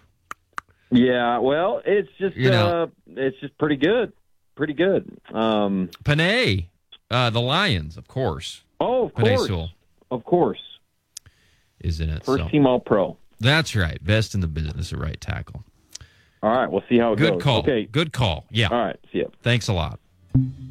Yeah, 0.91 1.39
well, 1.39 1.81
it's 1.85 2.09
just 2.19 2.37
You 2.37 2.51
know- 2.51 2.83
uh, 2.85 2.87
it's 3.17 3.41
just 3.41 3.57
pretty 3.59 3.77
good, 3.77 4.13
pretty 4.55 4.75
good. 4.75 5.11
Um, 5.33 5.89
Penei, 6.05 6.67
uh, 7.11 7.31
the 7.31 7.41
Lions, 7.41 7.97
of 7.97 8.07
course. 8.09 8.63
oh, 8.81 9.07
of 9.07 9.15
Penei 9.15 9.37
course, 9.37 9.47
Sewell 9.49 9.71
of 10.11 10.25
course, 10.25 10.61
is 11.85 12.01
in 12.01 12.11
it. 12.11 12.25
first 12.25 12.45
so. 12.45 12.49
team 12.49 12.67
All 12.67 12.81
Pro. 12.81 13.17
That's 13.41 13.77
right. 13.77 14.03
Best 14.03 14.35
in 14.35 14.41
the 14.41 14.47
business, 14.47 14.93
a 14.93 14.97
right 14.97 15.21
tackle. 15.21 15.65
All 16.43 16.51
right, 16.51 16.71
we'll 16.71 16.85
see 16.89 16.99
how 16.99 17.13
it 17.13 17.17
Good 17.17 17.25
goes. 17.25 17.37
Good 17.39 17.43
call. 17.43 17.59
Okay, 17.61 17.85
Good 17.85 18.13
call. 18.13 18.45
Yeah. 18.51 18.69
all 18.71 18.79
right, 18.79 18.99
see 19.13 19.21
ya. 19.21 19.27
Thanks 19.43 19.69
a 19.69 19.73
lot. 19.73 19.99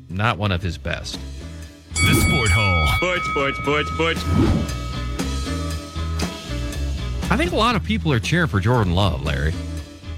Not 0.10 0.38
one 0.38 0.52
of 0.52 0.62
his 0.62 0.78
best. 0.78 1.20
The 1.94 2.14
Sport 2.14 2.50
Hole. 2.52 2.88
Sports, 2.98 3.26
sports, 3.30 3.58
sports, 3.60 3.90
sports. 3.92 4.24
I 7.32 7.38
think 7.38 7.52
a 7.52 7.56
lot 7.56 7.76
of 7.76 7.84
people 7.84 8.12
are 8.14 8.20
cheering 8.20 8.48
for 8.48 8.60
Jordan 8.60 8.94
Love, 8.94 9.24
Larry, 9.24 9.54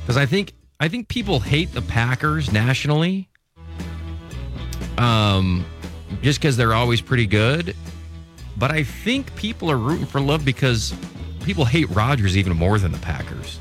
because 0.01 0.17
I 0.17 0.25
think 0.25 0.51
I 0.79 0.89
think 0.89 1.07
people 1.07 1.39
hate 1.39 1.71
the 1.73 1.81
Packers 1.81 2.51
nationally, 2.51 3.29
um, 4.97 5.63
just 6.21 6.39
because 6.39 6.57
they're 6.57 6.73
always 6.73 6.99
pretty 6.99 7.27
good. 7.27 7.75
But 8.57 8.71
I 8.71 8.83
think 8.83 9.35
people 9.35 9.69
are 9.69 9.77
rooting 9.77 10.05
for 10.05 10.21
Love 10.21 10.45
because 10.45 10.93
people 11.43 11.65
hate 11.65 11.89
Rodgers 11.89 12.37
even 12.37 12.55
more 12.55 12.79
than 12.79 12.91
the 12.91 12.97
Packers, 12.99 13.59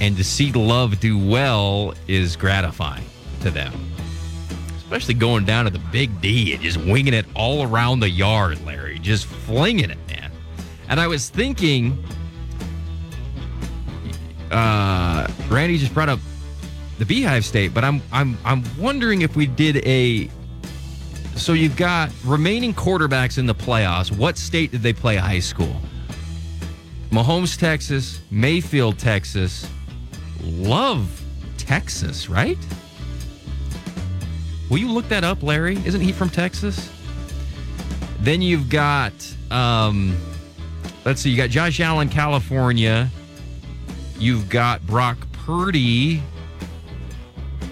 and 0.00 0.16
to 0.16 0.24
see 0.24 0.52
Love 0.52 1.00
do 1.00 1.18
well 1.18 1.94
is 2.08 2.36
gratifying 2.36 3.04
to 3.40 3.50
them. 3.50 3.72
Especially 4.78 5.14
going 5.14 5.44
down 5.44 5.64
to 5.64 5.70
the 5.70 5.80
big 5.90 6.20
D 6.20 6.54
and 6.54 6.62
just 6.62 6.76
winging 6.78 7.14
it 7.14 7.26
all 7.34 7.62
around 7.62 8.00
the 8.00 8.08
yard, 8.08 8.64
Larry, 8.64 8.98
just 8.98 9.26
flinging 9.26 9.90
it, 9.90 9.98
man. 10.08 10.30
And 10.88 11.00
I 11.00 11.06
was 11.06 11.28
thinking, 11.30 12.02
uh, 14.50 15.26
Randy 15.48 15.78
just 15.78 15.92
brought 15.94 16.08
up 16.08 16.20
the 16.98 17.04
Beehive 17.04 17.44
State, 17.44 17.74
but 17.74 17.82
I'm 17.82 18.02
I'm 18.12 18.38
I'm 18.44 18.62
wondering 18.78 19.22
if 19.22 19.36
we 19.36 19.46
did 19.46 19.84
a. 19.86 20.30
So 21.36 21.52
you've 21.52 21.76
got 21.76 22.10
remaining 22.24 22.72
quarterbacks 22.72 23.38
in 23.38 23.46
the 23.46 23.54
playoffs. 23.54 24.16
What 24.16 24.38
state 24.38 24.70
did 24.70 24.82
they 24.82 24.92
play 24.92 25.16
high 25.16 25.40
school? 25.40 25.76
Mahomes, 27.10 27.58
Texas. 27.58 28.20
Mayfield, 28.30 28.98
Texas. 28.98 29.68
Love, 30.42 31.22
Texas, 31.58 32.28
right? 32.28 32.58
Will 34.70 34.78
you 34.78 34.90
look 34.90 35.08
that 35.08 35.24
up, 35.24 35.42
Larry? 35.42 35.76
Isn't 35.84 36.00
he 36.00 36.12
from 36.12 36.30
Texas? 36.30 36.90
Then 38.20 38.40
you've 38.40 38.68
got, 38.68 39.12
um, 39.50 40.16
let's 41.04 41.20
see, 41.20 41.30
you 41.30 41.36
got 41.36 41.50
Josh 41.50 41.78
Allen, 41.80 42.08
California. 42.08 43.10
You've 44.18 44.48
got 44.48 44.86
Brock 44.86 45.18
Purdy, 45.32 46.22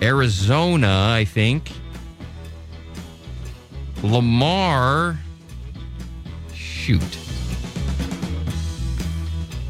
Arizona, 0.03 1.09
I 1.11 1.25
think. 1.25 1.73
Lamar, 4.03 5.19
shoot. 6.55 7.19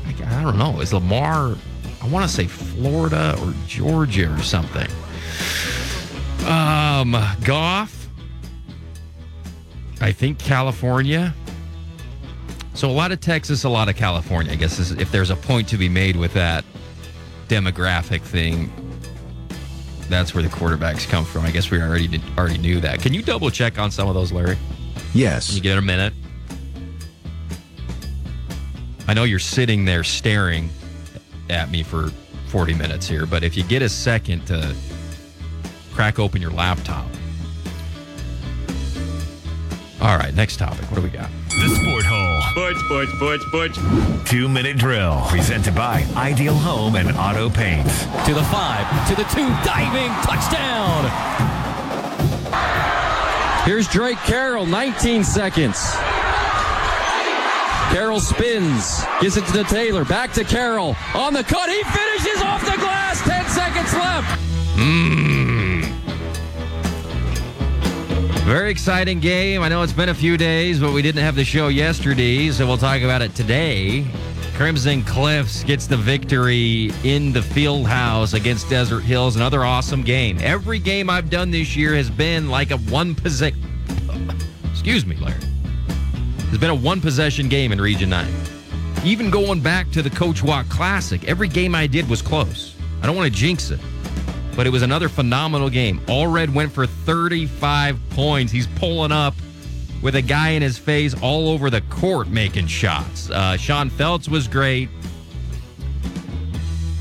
I, 0.07 0.39
I 0.39 0.43
don't 0.43 0.59
know. 0.59 0.81
Is 0.81 0.93
Lamar, 0.93 1.57
I 2.01 2.09
want 2.09 2.29
to 2.29 2.35
say 2.35 2.47
Florida 2.47 3.37
or 3.41 3.55
Georgia 3.67 4.35
or 4.35 4.43
something. 4.43 4.89
Um, 6.47 7.13
Goff, 7.45 8.09
I 10.01 10.13
think 10.13 10.39
California. 10.39 11.35
So 12.75 12.89
a 12.89 12.91
lot 12.91 13.13
of 13.13 13.21
Texas, 13.21 13.65
a 13.65 13.69
lot 13.69 13.89
of 13.89 13.97
California. 13.97 14.53
I 14.53 14.57
guess 14.57 14.91
if 14.91 15.13
there's 15.13 15.31
a 15.31 15.37
point 15.37 15.69
to 15.69 15.77
be 15.77 15.89
made 15.89 16.17
with 16.17 16.33
that 16.35 16.65
demographic 17.49 18.23
thing, 18.23 18.73
that's 20.09 20.35
where 20.35 20.43
the 20.43 20.49
quarterbacks 20.49 21.09
come 21.09 21.25
from. 21.25 21.45
I 21.45 21.51
guess 21.51 21.71
we 21.71 21.81
already 21.81 22.09
did, 22.09 22.23
already 22.37 22.59
knew 22.59 22.81
that. 22.81 23.01
Can 23.01 23.15
you 23.15 23.23
double 23.23 23.51
check 23.51 23.79
on 23.79 23.91
some 23.91 24.09
of 24.09 24.15
those, 24.15 24.33
Larry? 24.33 24.59
Yes. 25.15 25.49
Can 25.49 25.57
you 25.57 25.63
get 25.63 25.79
a 25.79 25.83
minute? 25.83 26.13
I 29.09 29.15
know 29.15 29.25
you're 29.25 29.39
sitting 29.39 29.85
there 29.85 30.05
staring 30.05 30.71
at 31.51 31.71
me 31.71 31.83
for 31.83 32.11
40 32.49 32.75
minutes 32.75 33.09
here, 33.09 33.27
but 33.27 33.43
if 33.43 33.57
you 33.57 33.65
get 33.65 33.83
a 33.83 33.89
second 33.89 34.47
to 34.47 34.75
crack 35.93 36.19
open 36.19 36.41
your 36.41 36.51
laptop. 36.51 37.07
All 40.01 40.17
right, 40.17 40.35
next 40.35 40.57
topic. 40.57 40.85
What 40.91 40.97
do 40.97 41.03
we 41.03 41.11
got? 41.11 41.31
The 41.49 41.69
Sport 41.81 42.05
Hole. 42.05 42.22
Sports, 42.53 42.81
sports, 42.81 43.13
sports, 43.13 43.47
sports. 43.47 43.79
Two 44.29 44.47
minute 44.47 44.77
drill. 44.77 45.25
Presented 45.29 45.75
by 45.75 46.05
Ideal 46.17 46.53
Home 46.55 46.97
and 46.97 47.11
Auto 47.17 47.49
Paints. 47.49 48.05
to 48.27 48.35
the 48.35 48.43
five, 48.45 48.85
to 49.09 49.15
the 49.15 49.25
two, 49.25 49.49
diving 49.65 50.11
touchdown. 50.21 51.09
Here's 53.65 53.89
Drake 53.89 54.19
Carroll, 54.19 54.67
19 54.67 55.25
seconds. 55.25 55.79
Carroll 57.91 58.21
spins, 58.21 59.03
gives 59.23 59.39
it 59.39 59.47
to 59.47 59.53
the 59.53 59.65
Taylor, 59.65 60.05
back 60.05 60.33
to 60.35 60.45
Carroll 60.45 60.95
on 61.15 61.33
the 61.33 61.45
cut. 61.45 61.71
He 61.71 61.83
finishes 61.85 62.43
off 62.43 62.61
the 62.67 62.77
glass. 62.79 63.19
10 63.23 63.49
seconds 63.49 63.95
left. 63.95 64.41
Hmm. 64.77 65.32
Very 68.53 68.71
exciting 68.71 69.19
game. 69.19 69.63
I 69.63 69.71
know 69.71 69.83
it's 69.83 69.95
been 69.95 70.11
a 70.11 70.15
few 70.15 70.37
days, 70.37 70.79
but 70.79 70.93
we 70.93 71.01
didn't 71.01 71.23
have 71.23 71.37
the 71.37 71.43
show 71.43 71.69
yesterday, 71.69 72.51
so 72.51 72.67
we'll 72.67 72.77
talk 72.77 73.01
about 73.01 73.23
it 73.23 73.35
today. 73.35 74.05
Crimson 74.57 75.03
Cliffs 75.05 75.65
gets 75.65 75.87
the 75.87 75.97
victory 75.97 76.93
in 77.03 77.33
the 77.33 77.41
field 77.41 77.87
house 77.87 78.35
against 78.35 78.69
Desert 78.69 79.05
Hills. 79.05 79.37
Another 79.37 79.65
awesome 79.65 80.03
game. 80.03 80.37
Every 80.43 80.79
game 80.79 81.09
I've 81.09 81.31
done 81.31 81.51
this 81.51 81.75
year 81.75 81.95
has 81.95 82.11
been 82.11 82.51
like 82.51 82.73
a 82.73 82.77
one 82.77 83.15
possession. 83.15 83.59
Excuse 84.71 85.07
me, 85.07 85.17
Larry. 85.17 85.41
It's 86.51 86.59
been 86.59 86.69
a 86.69 86.75
one 86.75 87.01
possession 87.01 87.49
game 87.49 87.73
in 87.73 87.81
Region 87.81 88.11
9. 88.11 88.31
Even 89.03 89.31
going 89.31 89.63
back 89.63 89.91
to 89.93 90.03
the 90.03 90.11
Coach 90.11 90.43
Walk 90.43 90.69
Classic, 90.69 91.27
every 91.27 91.49
game 91.49 91.75
I 91.75 91.87
did 91.87 92.07
was 92.07 92.21
close. 92.21 92.77
I 93.03 93.07
don't 93.07 93.17
want 93.17 93.33
to 93.33 93.39
jinx 93.39 93.71
it 93.71 93.81
but 94.57 94.67
it 94.67 94.71
was 94.71 94.83
another 94.83 95.09
phenomenal 95.09 95.71
game. 95.71 96.01
All 96.09 96.27
Red 96.27 96.55
went 96.55 96.73
for 96.73 96.87
35 96.87 97.99
points. 98.11 98.53
He's 98.53 98.67
pulling 98.67 99.13
up 99.13 99.35
with 100.03 100.17
a 100.17 100.23
guy 100.23 100.51
in 100.51 100.63
his 100.63 100.79
face 100.79 101.15
all 101.23 101.49
over 101.49 101.71
the 101.71 101.81
court 101.83 102.29
making 102.29 102.67
shots. 102.67 103.31
Uh, 103.31 103.57
Sean 103.57 103.89
Feltz 103.89 104.29
was 104.29 104.49
great. 104.49 104.89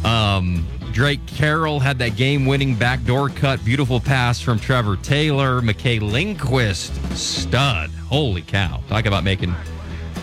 Um, 0.04 0.66
Drake 0.92 1.26
Carroll 1.26 1.80
had 1.80 1.98
that 2.00 2.16
game 2.16 2.46
winning 2.46 2.76
backdoor 2.76 3.30
cut. 3.30 3.64
Beautiful 3.64 4.00
pass 4.00 4.42
from 4.42 4.60
Trevor 4.60 4.98
Taylor. 4.98 5.62
McKay 5.62 6.02
Lindquist, 6.02 6.94
stud. 7.18 7.90
Holy 8.08 8.42
cow. 8.42 8.82
Talk 8.88 9.06
about 9.06 9.24
making 9.24 9.56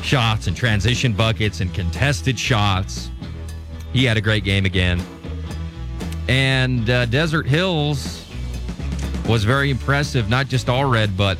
shots 0.03 0.47
and 0.47 0.57
transition 0.57 1.13
buckets 1.13 1.61
and 1.61 1.73
contested 1.73 2.39
shots. 2.39 3.11
He 3.93 4.05
had 4.05 4.17
a 4.17 4.21
great 4.21 4.45
game 4.45 4.67
again. 4.67 5.03
And 6.29 6.89
uh, 6.91 7.07
Desert 7.07 7.47
Hills 7.47 8.25
was 9.27 9.45
very 9.45 9.71
impressive. 9.71 10.29
Not 10.29 10.49
just 10.49 10.69
all 10.69 10.85
red, 10.85 11.17
but 11.17 11.39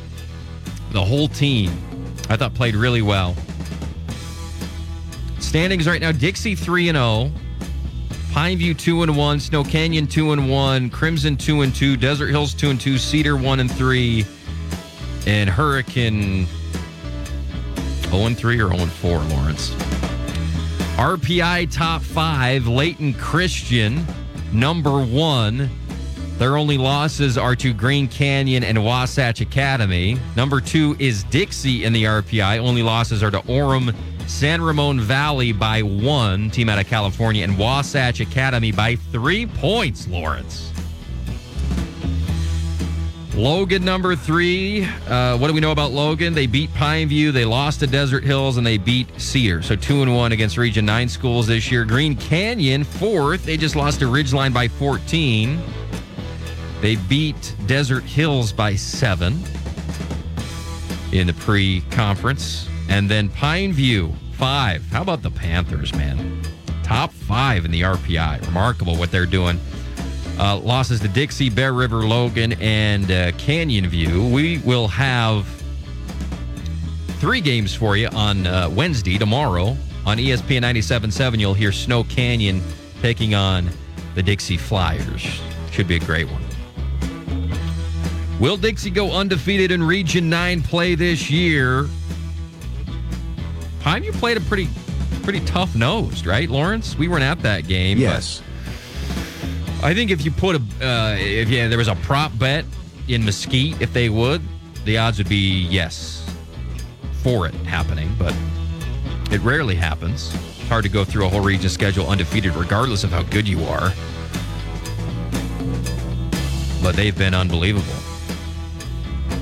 the 0.91 1.03
whole 1.03 1.27
team. 1.27 1.71
I 2.29 2.37
thought 2.37 2.53
played 2.53 2.75
really 2.75 3.01
well. 3.01 3.35
Standings 5.39 5.87
right 5.87 6.01
now: 6.01 6.11
Dixie 6.11 6.55
three 6.55 6.89
and 6.89 6.95
zero, 6.95 7.31
Pineview 8.31 8.77
two 8.77 9.03
and 9.03 9.15
one, 9.17 9.39
Snow 9.39 9.63
Canyon 9.63 10.07
two 10.07 10.31
and 10.31 10.49
one, 10.49 10.89
Crimson 10.89 11.37
two 11.37 11.61
and 11.61 11.73
two, 11.73 11.97
Desert 11.97 12.27
Hills 12.27 12.53
two 12.53 12.69
and 12.69 12.79
two, 12.79 12.97
Cedar 12.97 13.35
one 13.35 13.59
and 13.59 13.71
three, 13.71 14.25
and 15.25 15.49
Hurricane 15.49 16.47
zero 18.03 18.25
and 18.25 18.37
three 18.37 18.59
or 18.59 18.69
zero 18.69 18.79
and 18.79 18.91
four. 18.91 19.19
Lawrence. 19.19 19.71
RPI 20.97 21.71
top 21.71 22.01
five: 22.01 22.67
Layton 22.67 23.13
Christian 23.15 24.05
number 24.53 25.03
one. 25.03 25.69
Their 26.37 26.55
only 26.55 26.77
losses 26.77 27.37
are 27.37 27.55
to 27.57 27.73
Green 27.73 28.07
Canyon 28.07 28.63
and 28.63 28.83
Wasatch 28.83 29.41
Academy. 29.41 30.17
Number 30.37 30.61
two 30.61 30.95
is 30.97 31.23
Dixie 31.25 31.83
in 31.83 31.91
the 31.91 32.05
RPI. 32.05 32.59
Only 32.59 32.81
losses 32.81 33.21
are 33.21 33.31
to 33.31 33.39
Orem, 33.41 33.93
San 34.27 34.61
Ramon 34.61 35.01
Valley 35.01 35.51
by 35.51 35.81
one, 35.81 36.49
team 36.49 36.69
out 36.69 36.79
of 36.79 36.87
California, 36.87 37.43
and 37.43 37.57
Wasatch 37.57 38.21
Academy 38.21 38.71
by 38.71 38.95
three 38.95 39.47
points, 39.47 40.07
Lawrence. 40.07 40.68
Logan, 43.39 43.85
number 43.85 44.17
three. 44.17 44.83
Uh, 45.07 45.37
what 45.37 45.47
do 45.47 45.53
we 45.53 45.61
know 45.61 45.71
about 45.71 45.91
Logan? 45.91 46.33
They 46.33 46.45
beat 46.45 46.69
Pineview, 46.71 47.31
they 47.31 47.45
lost 47.45 47.79
to 47.79 47.87
Desert 47.87 48.25
Hills, 48.25 48.57
and 48.57 48.67
they 48.67 48.77
beat 48.77 49.07
Cedar. 49.17 49.61
So 49.61 49.77
two 49.77 50.01
and 50.01 50.13
one 50.13 50.33
against 50.33 50.57
Region 50.57 50.85
9 50.85 51.07
schools 51.07 51.47
this 51.47 51.71
year. 51.71 51.85
Green 51.85 52.17
Canyon, 52.17 52.83
fourth. 52.83 53.45
They 53.45 53.55
just 53.55 53.77
lost 53.77 54.01
to 54.01 54.07
Ridgeline 54.07 54.53
by 54.53 54.67
14. 54.67 55.57
They 56.81 56.97
beat 56.97 57.55
Desert 57.65 58.03
Hills 58.03 58.51
by 58.51 58.75
seven 58.75 59.41
in 61.13 61.25
the 61.25 61.33
pre 61.39 61.79
conference. 61.91 62.67
And 62.89 63.09
then 63.09 63.29
Pineview, 63.29 64.13
five. 64.33 64.85
How 64.87 65.01
about 65.01 65.21
the 65.21 65.31
Panthers, 65.31 65.95
man? 65.95 66.41
Top 66.83 67.13
five 67.13 67.63
in 67.63 67.71
the 67.71 67.83
RPI. 67.83 68.45
Remarkable 68.47 68.97
what 68.97 69.11
they're 69.11 69.25
doing. 69.25 69.61
Uh, 70.39 70.57
losses 70.57 71.01
to 71.01 71.07
Dixie, 71.09 71.49
Bear 71.49 71.73
River, 71.73 72.07
Logan, 72.07 72.53
and 72.61 73.11
uh, 73.11 73.31
Canyon 73.33 73.87
View. 73.87 74.25
We 74.27 74.59
will 74.59 74.87
have 74.87 75.45
three 77.19 77.41
games 77.41 77.75
for 77.75 77.97
you 77.97 78.07
on 78.07 78.47
uh, 78.47 78.69
Wednesday, 78.69 79.17
tomorrow. 79.17 79.75
On 80.05 80.17
ESPN 80.17 80.61
97.7, 80.61 81.39
you'll 81.39 81.53
hear 81.53 81.73
Snow 81.73 82.05
Canyon 82.05 82.63
taking 83.01 83.35
on 83.35 83.69
the 84.15 84.23
Dixie 84.23 84.55
Flyers. 84.57 85.41
Should 85.71 85.87
be 85.89 85.97
a 85.97 85.99
great 85.99 86.27
one. 86.29 86.41
Will 88.39 88.55
Dixie 88.55 88.89
go 88.89 89.11
undefeated 89.11 89.71
in 89.71 89.83
Region 89.83 90.29
9 90.29 90.61
play 90.61 90.95
this 90.95 91.29
year? 91.29 91.89
Pineview 93.81 94.13
played 94.13 94.37
a 94.37 94.41
pretty 94.41 94.69
pretty 95.23 95.41
tough 95.41 95.75
nosed, 95.75 96.25
right, 96.25 96.49
Lawrence? 96.49 96.97
We 96.97 97.07
weren't 97.09 97.23
at 97.23 97.41
that 97.41 97.67
game. 97.67 97.97
but 97.97 98.03
Yes. 98.03 98.41
I 99.81 99.93
think 99.93 100.11
if 100.11 100.25
you 100.25 100.31
put 100.31 100.57
a 100.57 100.59
uh, 100.85 101.15
if 101.17 101.49
yeah, 101.49 101.67
there 101.67 101.77
was 101.77 101.87
a 101.87 101.95
prop 101.95 102.37
bet 102.37 102.65
in 103.07 103.23
Mesquite, 103.23 103.81
if 103.81 103.93
they 103.93 104.09
would, 104.09 104.41
the 104.83 104.97
odds 104.97 105.17
would 105.17 105.29
be 105.29 105.67
yes 105.69 106.29
for 107.23 107.47
it 107.47 107.53
happening, 107.53 108.13
but 108.19 108.35
it 109.31 109.39
rarely 109.41 109.75
happens. 109.75 110.33
It's 110.33 110.67
hard 110.67 110.83
to 110.83 110.89
go 110.89 111.05
through 111.05 111.25
a 111.25 111.29
whole 111.29 111.41
region 111.41 111.69
schedule 111.69 112.07
undefeated, 112.07 112.55
regardless 112.55 113.03
of 113.03 113.11
how 113.11 113.23
good 113.23 113.47
you 113.47 113.63
are. 113.65 113.93
But 116.83 116.95
they've 116.95 117.17
been 117.17 117.33
unbelievable. 117.33 117.85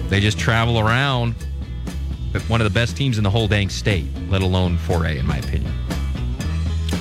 They 0.10 0.20
just 0.20 0.40
travel 0.40 0.80
around. 0.80 1.36
But 2.32 2.42
one 2.44 2.62
of 2.62 2.66
the 2.66 2.74
best 2.74 2.96
teams 2.96 3.18
in 3.18 3.24
the 3.24 3.30
whole 3.30 3.48
dang 3.48 3.70
state, 3.70 4.06
let 4.30 4.42
alone 4.42 4.78
4A, 4.78 5.18
in 5.18 5.26
my 5.26 5.38
opinion. 5.38 5.74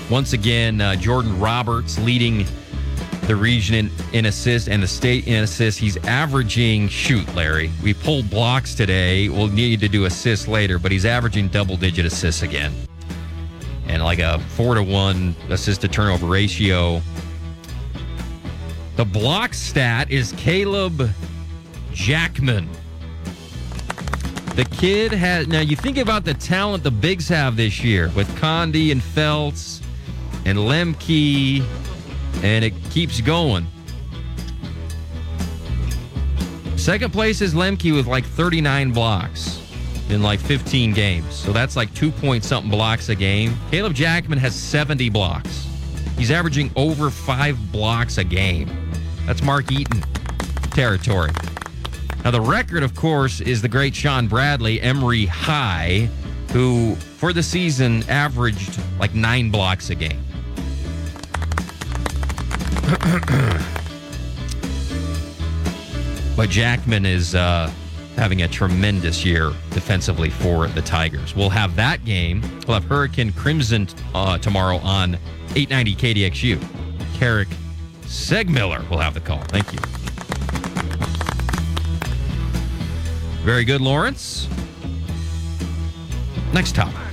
Once 0.08 0.32
again, 0.32 0.80
uh, 0.80 0.94
Jordan 0.96 1.38
Roberts 1.38 1.98
leading 1.98 2.46
the 3.26 3.36
region 3.36 3.74
in, 3.74 3.90
in 4.12 4.26
assists 4.26 4.68
and 4.68 4.82
the 4.82 4.86
state 4.86 5.26
in 5.26 5.42
assists. 5.42 5.80
He's 5.80 5.96
averaging, 6.04 6.88
shoot, 6.88 7.32
Larry. 7.34 7.70
We 7.82 7.94
pulled 7.94 8.30
blocks 8.30 8.74
today. 8.74 9.28
We'll 9.28 9.48
need 9.48 9.80
to 9.80 9.88
do 9.88 10.04
assists 10.04 10.46
later, 10.46 10.78
but 10.78 10.92
he's 10.92 11.04
averaging 11.04 11.48
double 11.48 11.76
digit 11.76 12.06
assists 12.06 12.42
again. 12.42 12.72
And 13.88 14.02
like 14.02 14.18
a 14.18 14.38
four 14.56 14.74
to 14.74 14.82
one 14.82 15.34
assist 15.48 15.80
to 15.82 15.88
turnover 15.88 16.26
ratio. 16.26 17.00
The 18.96 19.04
block 19.04 19.54
stat 19.54 20.10
is 20.10 20.32
Caleb 20.36 21.10
Jackman. 21.92 22.68
The 24.54 24.64
kid 24.64 25.12
has 25.12 25.48
now. 25.48 25.60
You 25.60 25.76
think 25.76 25.98
about 25.98 26.24
the 26.24 26.32
talent 26.32 26.82
the 26.82 26.90
bigs 26.90 27.28
have 27.28 27.56
this 27.56 27.84
year 27.84 28.10
with 28.16 28.26
Condi 28.36 28.90
and 28.90 29.02
Feltz 29.02 29.82
and 30.46 30.56
Lemke, 30.56 31.62
and 32.42 32.64
it 32.64 32.72
keeps 32.90 33.20
going. 33.20 33.66
Second 36.76 37.12
place 37.12 37.40
is 37.40 37.54
Lemke 37.54 37.94
with 37.94 38.06
like 38.06 38.24
39 38.24 38.92
blocks 38.92 39.60
in 40.08 40.22
like 40.22 40.38
15 40.40 40.92
games. 40.92 41.34
So 41.34 41.52
that's 41.52 41.76
like 41.76 41.92
two 41.94 42.12
point 42.12 42.44
something 42.44 42.70
blocks 42.70 43.08
a 43.08 43.14
game. 43.14 43.56
Caleb 43.70 43.94
Jackman 43.94 44.38
has 44.38 44.54
70 44.54 45.10
blocks. 45.10 45.66
He's 46.16 46.30
averaging 46.30 46.70
over 46.76 47.10
five 47.10 47.58
blocks 47.72 48.18
a 48.18 48.24
game. 48.24 48.70
That's 49.26 49.42
Mark 49.42 49.72
Eaton 49.72 50.02
territory. 50.70 51.30
Now, 52.24 52.30
the 52.30 52.40
record, 52.40 52.82
of 52.82 52.94
course, 52.94 53.40
is 53.40 53.62
the 53.62 53.68
great 53.68 53.94
Shawn 53.94 54.26
Bradley, 54.26 54.80
Emery 54.80 55.26
High, 55.26 56.08
who 56.52 56.94
for 56.96 57.32
the 57.32 57.42
season 57.42 58.02
averaged 58.08 58.80
like 58.98 59.14
nine 59.14 59.50
blocks 59.50 59.90
a 59.90 59.94
game. 59.94 60.25
But 66.36 66.48
Jackman 66.48 67.04
is 67.04 67.34
uh, 67.34 67.70
having 68.16 68.42
a 68.42 68.48
tremendous 68.48 69.24
year 69.24 69.52
defensively 69.70 70.30
for 70.30 70.68
the 70.68 70.82
Tigers. 70.82 71.34
We'll 71.34 71.50
have 71.50 71.74
that 71.76 72.04
game. 72.04 72.42
We'll 72.66 72.78
have 72.78 72.84
Hurricane 72.84 73.32
Crimson 73.32 73.88
uh, 74.14 74.38
tomorrow 74.38 74.76
on 74.78 75.18
890 75.54 75.96
KDXU. 75.96 77.18
Carrick 77.18 77.48
Segmiller 78.02 78.88
will 78.88 78.98
have 78.98 79.14
the 79.14 79.20
call. 79.20 79.40
Thank 79.48 79.72
you. 79.72 79.78
Very 83.44 83.64
good, 83.64 83.80
Lawrence. 83.80 84.48
Next 86.52 86.74
topic. 86.74 87.05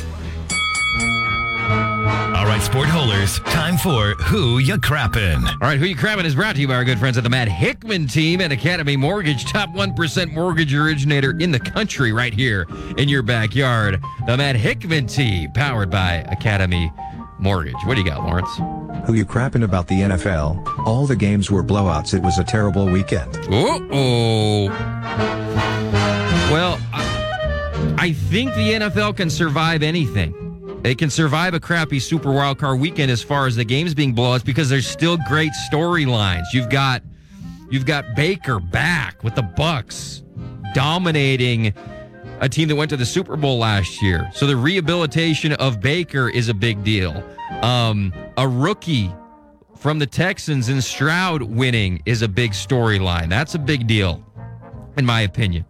All 2.05 2.45
right, 2.45 2.61
sport 2.61 2.89
holders, 2.89 3.39
time 3.39 3.77
for 3.77 4.15
Who 4.25 4.57
You 4.57 4.77
Crappin'. 4.77 5.45
All 5.47 5.57
right, 5.61 5.79
Who 5.79 5.85
You 5.85 5.95
Crabbing 5.95 6.25
is 6.25 6.35
brought 6.35 6.55
to 6.55 6.61
you 6.61 6.67
by 6.67 6.75
our 6.75 6.83
good 6.83 6.99
friends 6.99 7.17
at 7.17 7.23
the 7.23 7.29
Matt 7.29 7.47
Hickman 7.47 8.07
team 8.07 8.41
at 8.41 8.51
Academy 8.51 8.97
Mortgage, 8.97 9.45
top 9.45 9.69
1% 9.69 10.33
mortgage 10.33 10.73
originator 10.73 11.37
in 11.39 11.51
the 11.51 11.61
country 11.61 12.11
right 12.11 12.33
here 12.33 12.67
in 12.97 13.07
your 13.07 13.23
backyard. 13.23 14.03
The 14.27 14.35
Matt 14.35 14.57
Hickman 14.57 15.07
team, 15.07 15.53
powered 15.53 15.89
by 15.89 16.15
Academy 16.29 16.91
Mortgage. 17.39 17.75
What 17.85 17.95
do 17.95 18.01
you 18.01 18.09
got, 18.09 18.21
Lawrence? 18.21 18.49
Who 19.07 19.13
you 19.13 19.25
crapping 19.25 19.63
about 19.63 19.87
the 19.87 20.01
NFL? 20.01 20.85
All 20.85 21.07
the 21.07 21.15
games 21.15 21.49
were 21.49 21.63
blowouts. 21.63 22.13
It 22.13 22.21
was 22.21 22.37
a 22.37 22.43
terrible 22.43 22.85
weekend. 22.85 23.33
Uh-oh. 23.47 24.67
Well, 26.51 26.79
I, 26.91 27.95
I 27.97 28.11
think 28.11 28.53
the 28.55 28.73
NFL 28.73 29.15
can 29.15 29.29
survive 29.29 29.83
anything. 29.83 30.42
They 30.83 30.95
can 30.95 31.09
survive 31.09 31.53
a 31.53 31.61
crappy 31.61 31.97
Super 31.99 32.31
Wild 32.31 32.59
Card 32.59 32.77
weekend 32.77 33.09
as 33.09 33.23
far 33.23 33.47
as 33.47 33.55
the 33.55 33.63
games 33.63 33.93
being 33.93 34.13
blowouts 34.13 34.43
because 34.43 34.69
there's 34.69 34.85
still 34.85 35.17
great 35.29 35.51
storylines. 35.71 36.43
You've 36.53 36.69
got 36.69 37.01
you've 37.71 37.85
got 37.85 38.03
Baker 38.15 38.59
back 38.59 39.23
with 39.23 39.33
the 39.35 39.43
Bucs 39.43 40.21
dominating 40.73 41.73
a 42.41 42.49
team 42.49 42.67
that 42.67 42.75
went 42.75 42.89
to 42.89 42.97
the 42.97 43.05
Super 43.05 43.37
Bowl 43.37 43.59
last 43.59 44.01
year. 44.01 44.29
So 44.33 44.45
the 44.45 44.57
rehabilitation 44.57 45.53
of 45.53 45.79
Baker 45.79 46.29
is 46.29 46.49
a 46.49 46.53
big 46.53 46.83
deal. 46.83 47.23
Um, 47.61 48.13
a 48.35 48.45
rookie 48.45 49.09
from 49.77 49.99
the 49.99 50.05
Texans 50.05 50.67
in 50.67 50.81
Stroud 50.81 51.43
winning 51.43 52.01
is 52.05 52.21
a 52.21 52.27
big 52.27 52.51
storyline. 52.51 53.29
That's 53.29 53.55
a 53.55 53.59
big 53.59 53.87
deal, 53.87 54.21
in 54.97 55.05
my 55.05 55.21
opinion. 55.21 55.65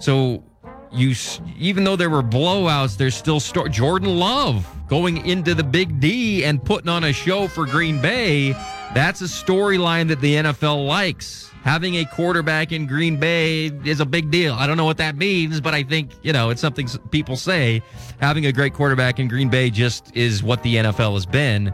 So 0.00 0.42
you, 0.92 1.14
even 1.58 1.84
though 1.84 1.96
there 1.96 2.10
were 2.10 2.22
blowouts, 2.22 2.96
there's 2.96 3.14
still 3.14 3.40
sto- 3.40 3.68
Jordan 3.68 4.18
Love 4.18 4.66
going 4.88 5.24
into 5.26 5.54
the 5.54 5.62
Big 5.62 6.00
D 6.00 6.44
and 6.44 6.62
putting 6.62 6.88
on 6.88 7.04
a 7.04 7.12
show 7.12 7.46
for 7.46 7.64
Green 7.66 8.00
Bay. 8.00 8.52
That's 8.94 9.20
a 9.20 9.24
storyline 9.24 10.08
that 10.08 10.20
the 10.20 10.34
NFL 10.34 10.86
likes. 10.86 11.50
Having 11.62 11.96
a 11.96 12.06
quarterback 12.06 12.72
in 12.72 12.86
Green 12.86 13.18
Bay 13.18 13.66
is 13.84 14.00
a 14.00 14.06
big 14.06 14.30
deal. 14.30 14.54
I 14.54 14.66
don't 14.66 14.78
know 14.78 14.86
what 14.86 14.96
that 14.96 15.16
means, 15.16 15.60
but 15.60 15.74
I 15.74 15.82
think, 15.82 16.10
you 16.22 16.32
know, 16.32 16.48
it's 16.50 16.60
something 16.60 16.88
people 17.10 17.36
say. 17.36 17.82
Having 18.18 18.46
a 18.46 18.52
great 18.52 18.72
quarterback 18.72 19.20
in 19.20 19.28
Green 19.28 19.50
Bay 19.50 19.68
just 19.68 20.16
is 20.16 20.42
what 20.42 20.62
the 20.62 20.76
NFL 20.76 21.12
has 21.14 21.26
been 21.26 21.72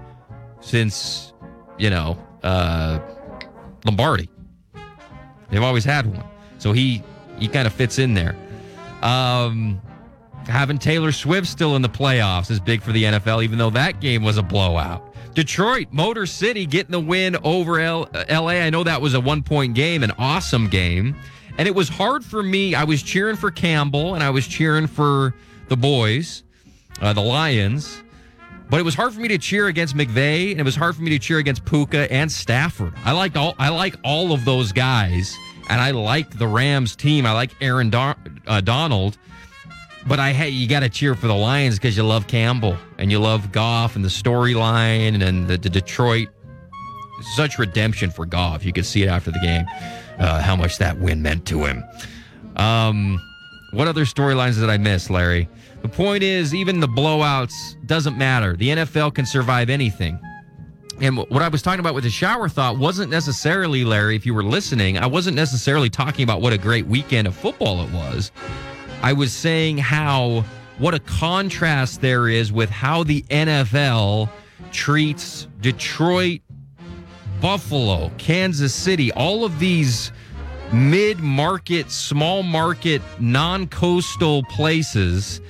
since, 0.61 1.33
you 1.79 1.89
know, 1.89 2.19
uh, 2.43 2.99
Lombardi. 3.85 4.29
They've 5.51 5.63
always 5.63 5.85
had 5.85 6.07
one. 6.07 6.25
So 6.59 6.73
he 6.73 7.03
he 7.39 7.49
kind 7.49 7.67
of 7.67 7.73
fits 7.73 7.99
in 7.99 8.15
there. 8.15 8.35
Um, 9.03 9.81
having 10.47 10.79
Taylor 10.79 11.13
Swift 11.13 11.47
still 11.47 11.77
in 11.77 11.83
the 11.83 11.89
playoffs 11.89 12.51
is 12.51 12.61
big 12.61 12.83
for 12.83 12.93
the 12.93 13.05
NFL, 13.05 13.43
even 13.45 13.59
though 13.59 13.71
that 13.71 14.01
game 14.01 14.23
was 14.23 14.39
a 14.39 14.43
blowout. 14.43 15.15
Detroit, 15.35 15.89
Motor 15.91 16.25
City 16.25 16.65
getting 16.65 16.93
the 16.93 17.01
win 17.01 17.37
over 17.45 17.79
L- 17.79 18.09
LA. 18.31 18.53
I 18.53 18.71
know 18.71 18.85
that 18.85 19.03
was 19.03 19.15
a 19.15 19.21
one 19.21 19.43
point 19.43 19.75
game, 19.75 20.03
an 20.03 20.13
awesome 20.19 20.69
game. 20.69 21.15
And 21.59 21.69
it 21.69 21.75
was 21.75 21.89
hard 21.89 22.25
for 22.25 22.43
me. 22.43 22.75
I 22.75 22.85
was 22.85 23.03
cheering 23.03 23.37
for 23.37 23.51
Campbell 23.51 24.15
and 24.15 24.23
I 24.23 24.31
was 24.31 24.47
cheering 24.47 24.87
for 24.87 25.35
the 25.69 25.77
boys, 25.77 26.43
uh, 27.01 27.13
the 27.13 27.21
Lions. 27.21 28.03
But 28.69 28.81
it 28.81 28.83
was 28.83 28.95
hard 28.95 29.13
for 29.13 29.21
me 29.21 29.29
to 29.29 29.39
cheer 29.39 29.69
against 29.69 29.95
McVay, 29.95 30.51
and 30.51 30.59
it 30.59 30.65
was 30.65 30.75
hard 30.75 30.97
for 30.97 31.03
me 31.03 31.11
to 31.11 31.21
cheer 31.21 31.39
against 31.39 31.65
Puka 31.65 32.11
and 32.13 32.31
Stafford. 32.31 32.95
I 33.05 33.13
liked 33.13 33.37
all 33.37 33.55
I 33.59 33.69
like 33.69 33.95
all 34.03 34.33
of 34.33 34.45
those 34.45 34.73
guys, 34.73 35.37
and 35.69 35.81
I 35.81 35.91
like 35.91 36.39
the 36.39 36.47
Rams 36.47 36.97
team. 36.97 37.27
I 37.27 37.33
like 37.33 37.51
Aaron 37.61 37.91
Don- 37.91 38.41
uh, 38.47 38.61
Donald, 38.61 39.19
but 40.07 40.21
I 40.21 40.33
hey, 40.33 40.51
you 40.51 40.69
got 40.69 40.81
to 40.81 40.89
cheer 40.89 41.15
for 41.15 41.27
the 41.27 41.35
Lions 41.35 41.77
because 41.77 41.97
you 41.97 42.03
love 42.03 42.27
Campbell 42.27 42.77
and 42.99 43.11
you 43.11 43.19
love 43.19 43.53
Goff 43.53 43.97
and 43.97 44.05
the 44.05 44.09
storyline 44.09 45.23
and 45.23 45.49
the, 45.49 45.59
the, 45.59 45.71
Detroit. 45.71 46.29
Such 47.35 47.59
redemption 47.59 48.11
for 48.11 48.27
Goff. 48.27 48.65
You 48.65 48.73
could 48.73 48.87
see 48.87 49.03
it 49.03 49.09
after 49.09 49.31
the 49.31 49.41
game, 49.41 49.65
uh, 50.19 50.41
how 50.43 50.55
much 50.55 50.79
that 50.79 50.99
win 50.99 51.23
meant 51.23 51.47
to 51.47 51.65
him. 51.65 51.83
Um, 52.57 53.21
what 53.73 53.89
other 53.89 54.05
storylines 54.05 54.61
did 54.61 54.69
I 54.69 54.77
miss, 54.77 55.11
Larry? 55.11 55.49
The 55.83 55.89
point 55.89 56.23
is, 56.23 56.55
even 56.55 56.81
the 56.81 56.89
blowouts 56.89 57.53
doesn't 57.87 58.19
matter. 58.19 58.57
The 58.57 58.69
NFL 58.69 59.15
can 59.15 59.27
survive 59.27 59.71
anything. 59.71 60.19
And 61.01 61.19
what 61.19 61.43
I 61.43 61.49
was 61.49 61.61
talking 61.61 61.81
about 61.81 61.95
with 61.95 62.05
the 62.05 62.11
shower 62.11 62.49
thought 62.49 62.79
wasn't 62.79 63.11
necessarily, 63.11 63.85
Larry, 63.85 64.17
if 64.17 64.25
you 64.25 64.33
were 64.33 64.43
listening, 64.43 64.97
I 64.97 65.07
wasn't 65.07 65.37
necessarily 65.37 65.91
talking 65.91 66.23
about 66.23 66.41
what 66.41 66.53
a 66.53 66.59
great 66.59 66.87
weekend 66.87 67.29
of 67.29 67.35
football 67.35 67.83
it 67.83 67.93
was. 67.93 68.33
I 69.03 69.13
was 69.13 69.33
saying 69.33 69.79
how, 69.79 70.45
what 70.79 70.95
a 70.95 70.99
contrast 71.01 72.01
there 72.01 72.29
is 72.29 72.51
with 72.51 72.71
how 72.71 73.05
the 73.05 73.23
NFL 73.25 74.31
treats 74.73 75.49
Detroit, 75.61 76.41
Buffalo, 77.43 78.11
Kansas 78.17 78.75
City, 78.75 79.13
all 79.13 79.45
of 79.45 79.59
these 79.59 80.13
mid 80.73 81.21
market, 81.21 81.91
small 81.91 82.43
market, 82.43 83.03
non 83.21 83.67
coastal 83.69 84.43
places 84.45 85.43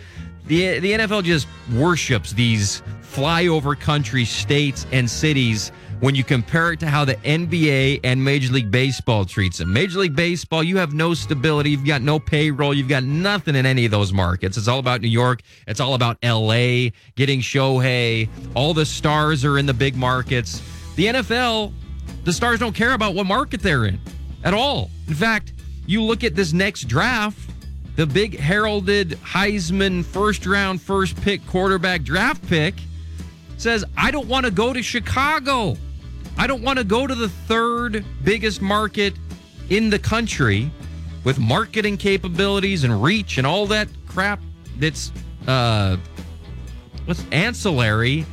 the 0.47 0.79
the 0.79 0.93
NFL 0.93 1.25
just 1.25 1.47
worships 1.73 2.33
these 2.33 2.83
flyover 3.03 3.79
country 3.79 4.25
states 4.25 4.87
and 4.93 5.09
cities 5.09 5.73
when 6.01 6.15
you 6.15 6.23
compare 6.23 6.73
it 6.73 6.81
to 6.81 6.87
how 6.87 7.05
the 7.05 7.15
NBA 7.17 8.01
and 8.05 8.23
Major 8.23 8.53
League 8.53 8.71
Baseball 8.71 9.25
treats 9.25 9.59
them. 9.59 9.73
Major 9.73 10.01
League 10.01 10.15
Baseball, 10.15 10.63
you 10.63 10.77
have 10.77 10.93
no 10.93 11.15
stability, 11.15 11.71
you've 11.71 11.87
got 11.87 12.03
no 12.03 12.19
payroll, 12.19 12.75
you've 12.75 12.89
got 12.89 13.05
nothing 13.05 13.57
in 13.57 13.65
any 13.65 13.85
of 13.87 13.91
those 13.91 14.13
markets. 14.13 14.59
It's 14.59 14.69
all 14.69 14.79
about 14.79 15.01
New 15.01 15.09
York, 15.09 15.41
it's 15.67 15.81
all 15.81 15.95
about 15.95 16.19
LA, 16.23 16.91
getting 17.15 17.41
Shohei. 17.41 18.29
All 18.55 18.75
the 18.75 18.85
stars 18.85 19.45
are 19.45 19.59
in 19.59 19.67
the 19.67 19.75
big 19.75 19.97
markets. 19.97 20.63
The 20.97 21.07
NFL, 21.07 21.73
the 22.25 22.33
stars 22.33 22.61
don't 22.61 22.75
care 22.75 22.93
about 22.93 23.15
what 23.15 23.27
market 23.27 23.63
they're 23.63 23.87
in 23.87 23.99
at 24.45 24.53
all. 24.53 24.91
In 25.09 25.15
fact, 25.15 25.55
you 25.87 26.03
look 26.03 26.25
at 26.25 26.35
this 26.35 26.53
next 26.53 26.83
draft, 26.89 27.39
the 27.97 28.07
big 28.07 28.39
heralded 28.39 29.11
Heisman 29.23 30.05
first 30.05 30.47
round, 30.47 30.81
first 30.81 31.21
pick 31.23 31.45
quarterback 31.47 32.03
draft 32.03 32.47
pick, 32.47 32.75
says, 33.57 33.85
I 33.97 34.11
don't 34.11 34.29
want 34.29 34.45
to 34.45 34.53
go 34.53 34.73
to 34.73 34.83
Chicago. 34.83 35.77
I 36.39 36.47
don't 36.47 36.63
want 36.63 36.79
to 36.79 36.85
go 36.85 37.07
to 37.07 37.15
the 37.15 37.29
third 37.29 38.05
biggest 38.23 38.61
market 38.61 39.15
in 39.71 39.89
the 39.89 39.99
country 39.99 40.71
with 41.25 41.39
marketing 41.39 41.97
capabilities 41.97 42.85
and 42.85 43.03
reach 43.03 43.39
and 43.39 43.47
all 43.47 43.67
that 43.67 43.89
crap 44.07 44.41
that's 44.79 45.11
uh, 45.49 45.97
what's 47.07 47.25
ancillary 47.33 48.27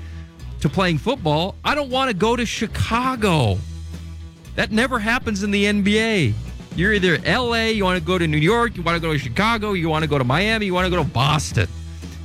to 0.60 0.69
playing 0.69 0.97
football. 0.97 1.56
I 1.63 1.73
don't 1.76 1.89
want 1.89 2.10
to 2.10 2.15
go 2.15 2.36
to 2.36 2.45
Chicago. 2.45 3.58
That 4.56 4.71
never 4.71 4.99
happens 4.99 5.43
in 5.43 5.52
the 5.52 5.65
NBA. 5.65 6.34
You're 6.75 6.93
either 6.93 7.19
LA, 7.19 7.65
you 7.65 7.83
want 7.83 7.99
to 7.99 8.05
go 8.05 8.17
to 8.17 8.27
New 8.27 8.38
York, 8.38 8.75
you 8.75 8.81
want 8.81 8.95
to 8.95 8.99
go 8.99 9.13
to 9.13 9.19
Chicago, 9.19 9.73
you 9.73 9.89
want 9.89 10.03
to 10.03 10.09
go 10.09 10.17
to 10.17 10.23
Miami, 10.23 10.65
you 10.65 10.73
want 10.73 10.86
to 10.86 10.89
go 10.89 11.03
to 11.03 11.09
Boston. 11.09 11.67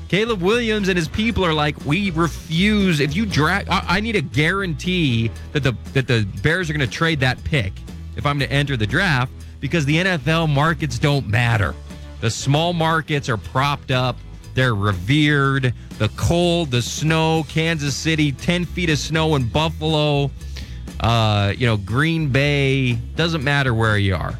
Caleb 0.08 0.40
Williams 0.40 0.88
and 0.88 0.96
his 0.96 1.06
people 1.06 1.44
are 1.44 1.52
like, 1.52 1.76
we 1.84 2.10
refuse. 2.12 3.00
If 3.00 3.14
you 3.14 3.26
draft, 3.26 3.68
I, 3.70 3.84
I 3.86 4.00
need 4.00 4.16
a 4.16 4.22
guarantee 4.22 5.30
that 5.52 5.62
the 5.62 5.76
that 5.92 6.06
the 6.06 6.26
Bears 6.42 6.70
are 6.70 6.72
going 6.72 6.88
to 6.88 6.92
trade 6.92 7.20
that 7.20 7.42
pick 7.44 7.74
if 8.16 8.24
I'm 8.24 8.38
going 8.38 8.48
to 8.48 8.54
enter 8.54 8.76
the 8.76 8.86
draft 8.86 9.30
because 9.60 9.84
the 9.84 9.96
NFL 9.96 10.48
markets 10.48 10.98
don't 10.98 11.28
matter. 11.28 11.74
The 12.20 12.30
small 12.30 12.72
markets 12.72 13.28
are 13.28 13.36
propped 13.36 13.90
up. 13.90 14.16
They're 14.54 14.74
revered. 14.74 15.74
The 15.98 16.08
cold, 16.16 16.70
the 16.70 16.82
snow, 16.82 17.44
Kansas 17.48 17.94
City, 17.94 18.32
10 18.32 18.64
feet 18.64 18.90
of 18.90 18.98
snow 18.98 19.36
in 19.36 19.46
Buffalo 19.48 20.30
uh, 21.00 21.52
you 21.56 21.66
know, 21.66 21.76
Green 21.76 22.28
Bay, 22.28 22.94
doesn't 23.16 23.44
matter 23.44 23.74
where 23.74 23.98
you 23.98 24.14
are. 24.14 24.38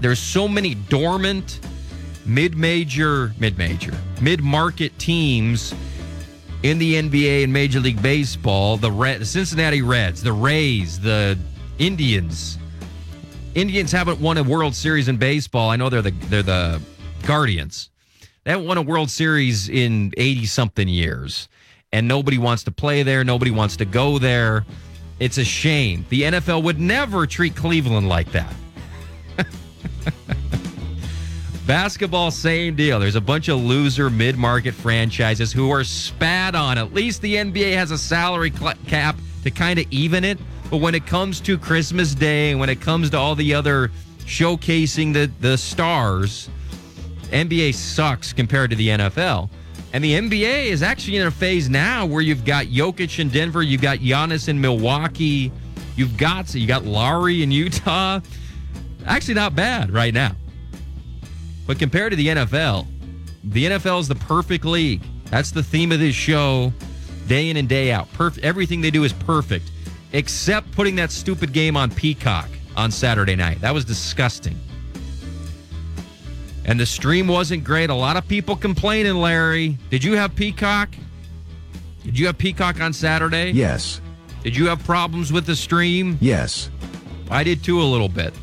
There's 0.00 0.18
so 0.18 0.46
many 0.46 0.74
dormant 0.74 1.60
mid-major, 2.24 3.32
mid-major, 3.38 3.94
mid-market 4.20 4.98
teams 4.98 5.74
in 6.62 6.78
the 6.78 6.94
NBA 6.94 7.44
and 7.44 7.52
Major 7.52 7.80
League 7.80 8.02
Baseball. 8.02 8.76
The, 8.76 8.90
Red, 8.90 9.26
Cincinnati 9.26 9.82
Reds, 9.82 10.22
the 10.22 10.32
Rays, 10.32 11.00
the 11.00 11.38
Indians. 11.78 12.58
Indians 13.54 13.92
haven't 13.92 14.20
won 14.20 14.36
a 14.36 14.42
World 14.42 14.74
Series 14.74 15.08
in 15.08 15.16
baseball. 15.16 15.70
I 15.70 15.76
know 15.76 15.88
they're 15.88 16.02
the 16.02 16.10
they're 16.10 16.42
the 16.42 16.80
Guardians. 17.22 17.90
They 18.44 18.50
haven't 18.50 18.66
won 18.66 18.78
a 18.78 18.82
World 18.82 19.10
Series 19.10 19.68
in 19.68 20.12
80 20.16 20.46
something 20.46 20.88
years. 20.88 21.48
And 21.92 22.06
nobody 22.06 22.38
wants 22.38 22.64
to 22.64 22.70
play 22.70 23.02
there. 23.02 23.24
Nobody 23.24 23.50
wants 23.50 23.76
to 23.76 23.84
go 23.84 24.18
there. 24.18 24.66
It's 25.18 25.38
a 25.38 25.44
shame. 25.44 26.04
The 26.10 26.22
NFL 26.22 26.62
would 26.64 26.78
never 26.78 27.26
treat 27.26 27.56
Cleveland 27.56 28.08
like 28.08 28.30
that. 28.32 28.54
Basketball, 31.66 32.30
same 32.30 32.76
deal. 32.76 33.00
There's 33.00 33.16
a 33.16 33.20
bunch 33.20 33.48
of 33.48 33.58
loser 33.60 34.10
mid 34.10 34.36
market 34.36 34.74
franchises 34.74 35.52
who 35.52 35.70
are 35.70 35.84
spat 35.84 36.54
on. 36.54 36.76
At 36.76 36.92
least 36.92 37.22
the 37.22 37.34
NBA 37.36 37.74
has 37.74 37.90
a 37.90 37.98
salary 37.98 38.52
cap 38.86 39.16
to 39.42 39.50
kind 39.50 39.78
of 39.78 39.86
even 39.90 40.22
it. 40.22 40.38
But 40.70 40.78
when 40.78 40.94
it 40.94 41.06
comes 41.06 41.40
to 41.40 41.56
Christmas 41.56 42.14
Day 42.14 42.50
and 42.50 42.60
when 42.60 42.68
it 42.68 42.80
comes 42.80 43.10
to 43.10 43.18
all 43.18 43.34
the 43.34 43.54
other 43.54 43.90
showcasing 44.18 45.12
the, 45.12 45.30
the 45.40 45.56
stars, 45.56 46.50
NBA 47.30 47.74
sucks 47.74 48.32
compared 48.32 48.70
to 48.70 48.76
the 48.76 48.88
NFL. 48.88 49.48
And 49.92 50.02
the 50.02 50.12
NBA 50.12 50.66
is 50.66 50.82
actually 50.82 51.16
in 51.16 51.26
a 51.26 51.30
phase 51.30 51.68
now 51.68 52.04
where 52.06 52.20
you've 52.20 52.44
got 52.44 52.66
Jokic 52.66 53.18
in 53.18 53.28
Denver, 53.28 53.62
you've 53.62 53.80
got 53.80 53.98
Giannis 53.98 54.48
in 54.48 54.60
Milwaukee, 54.60 55.52
you've 55.96 56.16
got 56.16 56.54
you 56.54 56.66
got 56.66 56.84
Lauri 56.84 57.42
in 57.42 57.50
Utah. 57.50 58.20
Actually, 59.06 59.34
not 59.34 59.54
bad 59.54 59.90
right 59.90 60.12
now. 60.12 60.32
But 61.66 61.78
compared 61.78 62.10
to 62.12 62.16
the 62.16 62.26
NFL, 62.28 62.86
the 63.44 63.66
NFL 63.66 64.00
is 64.00 64.08
the 64.08 64.16
perfect 64.16 64.64
league. 64.64 65.02
That's 65.26 65.50
the 65.50 65.62
theme 65.62 65.92
of 65.92 66.00
this 66.00 66.14
show, 66.14 66.72
day 67.26 67.50
in 67.50 67.56
and 67.56 67.68
day 67.68 67.92
out. 67.92 68.12
Perfect. 68.12 68.44
Everything 68.44 68.80
they 68.80 68.90
do 68.90 69.04
is 69.04 69.12
perfect, 69.12 69.70
except 70.12 70.70
putting 70.72 70.96
that 70.96 71.10
stupid 71.10 71.52
game 71.52 71.76
on 71.76 71.90
Peacock 71.90 72.48
on 72.76 72.90
Saturday 72.90 73.36
night. 73.36 73.60
That 73.60 73.72
was 73.72 73.84
disgusting 73.84 74.58
and 76.66 76.78
the 76.78 76.84
stream 76.84 77.28
wasn't 77.28 77.62
great. 77.64 77.90
A 77.90 77.94
lot 77.94 78.16
of 78.16 78.26
people 78.28 78.56
complaining, 78.56 79.14
Larry. 79.14 79.78
Did 79.88 80.02
you 80.02 80.14
have 80.16 80.34
Peacock? 80.34 80.94
Did 82.04 82.18
you 82.18 82.26
have 82.26 82.36
Peacock 82.36 82.80
on 82.80 82.92
Saturday? 82.92 83.52
Yes. 83.52 84.00
Did 84.42 84.56
you 84.56 84.66
have 84.66 84.84
problems 84.84 85.32
with 85.32 85.46
the 85.46 85.56
stream? 85.56 86.18
Yes. 86.20 86.70
I 87.30 87.44
did 87.44 87.64
too 87.64 87.80
a 87.80 87.84
little 87.84 88.08
bit. 88.08 88.34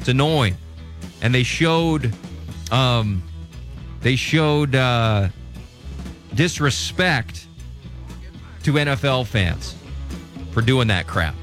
It's 0.00 0.08
annoying. 0.08 0.56
And 1.20 1.34
they 1.34 1.42
showed 1.42 2.14
um 2.70 3.22
they 4.00 4.16
showed 4.16 4.74
uh 4.74 5.28
disrespect 6.34 7.46
to 8.62 8.72
NFL 8.74 9.26
fans 9.26 9.74
for 10.52 10.62
doing 10.62 10.88
that 10.88 11.06
crap. 11.08 11.34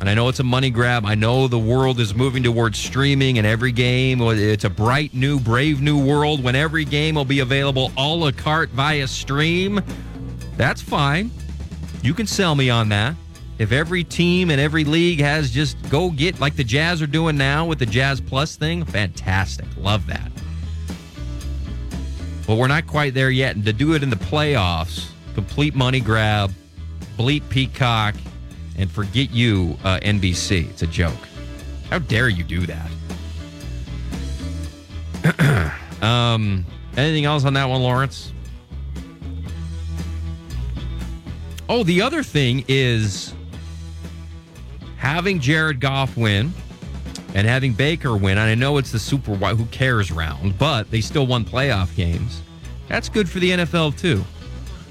And 0.00 0.08
I 0.08 0.14
know 0.14 0.28
it's 0.28 0.38
a 0.38 0.44
money 0.44 0.70
grab. 0.70 1.04
I 1.04 1.16
know 1.16 1.48
the 1.48 1.58
world 1.58 1.98
is 1.98 2.14
moving 2.14 2.42
towards 2.42 2.78
streaming 2.78 3.38
and 3.38 3.46
every 3.46 3.72
game. 3.72 4.20
It's 4.20 4.64
a 4.64 4.70
bright, 4.70 5.12
new, 5.12 5.40
brave 5.40 5.80
new 5.80 6.04
world 6.04 6.42
when 6.42 6.54
every 6.54 6.84
game 6.84 7.16
will 7.16 7.24
be 7.24 7.40
available 7.40 7.90
a 7.96 8.06
la 8.06 8.30
carte 8.30 8.70
via 8.70 9.08
stream. 9.08 9.80
That's 10.56 10.80
fine. 10.80 11.32
You 12.02 12.14
can 12.14 12.28
sell 12.28 12.54
me 12.54 12.70
on 12.70 12.88
that. 12.90 13.16
If 13.58 13.72
every 13.72 14.04
team 14.04 14.50
and 14.50 14.60
every 14.60 14.84
league 14.84 15.18
has 15.18 15.50
just 15.50 15.76
go 15.90 16.10
get 16.10 16.38
like 16.38 16.54
the 16.54 16.62
Jazz 16.62 17.02
are 17.02 17.08
doing 17.08 17.36
now 17.36 17.66
with 17.66 17.80
the 17.80 17.86
Jazz 17.86 18.20
Plus 18.20 18.54
thing, 18.54 18.84
fantastic. 18.84 19.66
Love 19.76 20.06
that. 20.06 20.30
But 22.46 22.56
we're 22.56 22.68
not 22.68 22.86
quite 22.86 23.14
there 23.14 23.30
yet. 23.30 23.56
And 23.56 23.64
to 23.64 23.72
do 23.72 23.94
it 23.94 24.04
in 24.04 24.10
the 24.10 24.16
playoffs, 24.16 25.10
complete 25.34 25.74
money 25.74 25.98
grab, 25.98 26.52
bleep 27.18 27.48
Peacock 27.48 28.14
and 28.78 28.90
forget 28.90 29.30
you, 29.30 29.76
uh, 29.84 29.98
NBC. 30.00 30.70
It's 30.70 30.82
a 30.82 30.86
joke. 30.86 31.18
How 31.90 31.98
dare 31.98 32.28
you 32.28 32.44
do 32.44 32.66
that? 32.66 32.90
um, 36.02 36.64
anything 36.96 37.24
else 37.24 37.44
on 37.44 37.54
that 37.54 37.68
one, 37.68 37.82
Lawrence? 37.82 38.32
Oh, 41.68 41.82
the 41.82 42.00
other 42.00 42.22
thing 42.22 42.64
is 42.68 43.34
having 44.96 45.38
Jared 45.38 45.80
Goff 45.80 46.16
win 46.16 46.52
and 47.34 47.46
having 47.46 47.72
Baker 47.72 48.16
win. 48.16 48.38
And 48.38 48.48
I 48.48 48.54
know 48.54 48.78
it's 48.78 48.92
the 48.92 48.98
super 48.98 49.34
who 49.34 49.66
cares 49.66 50.10
round, 50.10 50.58
but 50.58 50.90
they 50.90 51.00
still 51.00 51.26
won 51.26 51.44
playoff 51.44 51.94
games. 51.94 52.42
That's 52.88 53.08
good 53.08 53.28
for 53.28 53.38
the 53.38 53.50
NFL 53.50 53.98
too. 53.98 54.24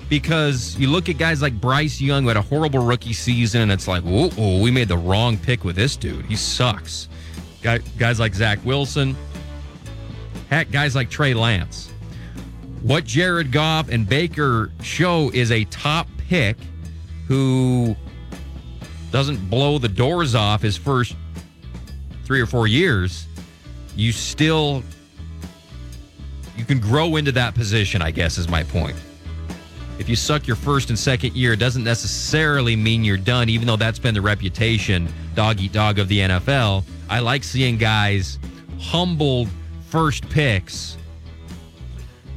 Because 0.09 0.77
you 0.77 0.89
look 0.89 1.09
at 1.09 1.17
guys 1.17 1.41
like 1.41 1.59
Bryce 1.59 1.99
Young 1.99 2.23
who 2.23 2.29
had 2.29 2.37
a 2.37 2.41
horrible 2.41 2.79
rookie 2.79 3.13
season, 3.13 3.61
and 3.61 3.71
it's 3.71 3.87
like, 3.87 4.03
oh, 4.05 4.61
we 4.61 4.71
made 4.71 4.87
the 4.87 4.97
wrong 4.97 5.37
pick 5.37 5.63
with 5.63 5.75
this 5.75 5.97
dude. 5.97 6.25
He 6.25 6.35
sucks. 6.35 7.09
Guys 7.61 8.19
like 8.19 8.33
Zach 8.33 8.63
Wilson, 8.63 9.15
heck, 10.49 10.71
guys 10.71 10.95
like 10.95 11.09
Trey 11.09 11.33
Lance. 11.33 11.91
What 12.81 13.03
Jared 13.03 13.51
Goff 13.51 13.89
and 13.89 14.07
Baker 14.07 14.71
show 14.81 15.29
is 15.33 15.51
a 15.51 15.65
top 15.65 16.07
pick 16.29 16.55
who 17.27 17.95
doesn't 19.11 19.49
blow 19.49 19.77
the 19.79 19.89
doors 19.89 20.35
off 20.35 20.61
his 20.61 20.77
first 20.77 21.15
three 22.23 22.39
or 22.39 22.45
four 22.45 22.67
years, 22.67 23.27
you 23.95 24.11
still 24.11 24.83
you 26.55 26.65
can 26.65 26.79
grow 26.79 27.15
into 27.15 27.31
that 27.33 27.55
position, 27.55 28.01
I 28.01 28.11
guess 28.11 28.37
is 28.37 28.47
my 28.47 28.63
point. 28.63 28.95
If 29.99 30.07
you 30.07 30.15
suck 30.15 30.45
your 30.45 30.55
first 30.55 30.89
and 30.89 30.97
second 30.97 31.35
year, 31.35 31.53
it 31.53 31.59
doesn't 31.59 31.83
necessarily 31.83 32.75
mean 32.75 33.03
you're 33.03 33.17
done, 33.17 33.49
even 33.49 33.67
though 33.67 33.77
that's 33.77 33.99
been 33.99 34.13
the 34.13 34.21
reputation, 34.21 35.07
dog 35.35 35.59
eat 35.59 35.71
dog 35.71 35.99
of 35.99 36.07
the 36.07 36.19
NFL. 36.19 36.83
I 37.09 37.19
like 37.19 37.43
seeing 37.43 37.77
guys 37.77 38.37
humbled 38.79 39.49
first 39.89 40.27
picks 40.29 40.97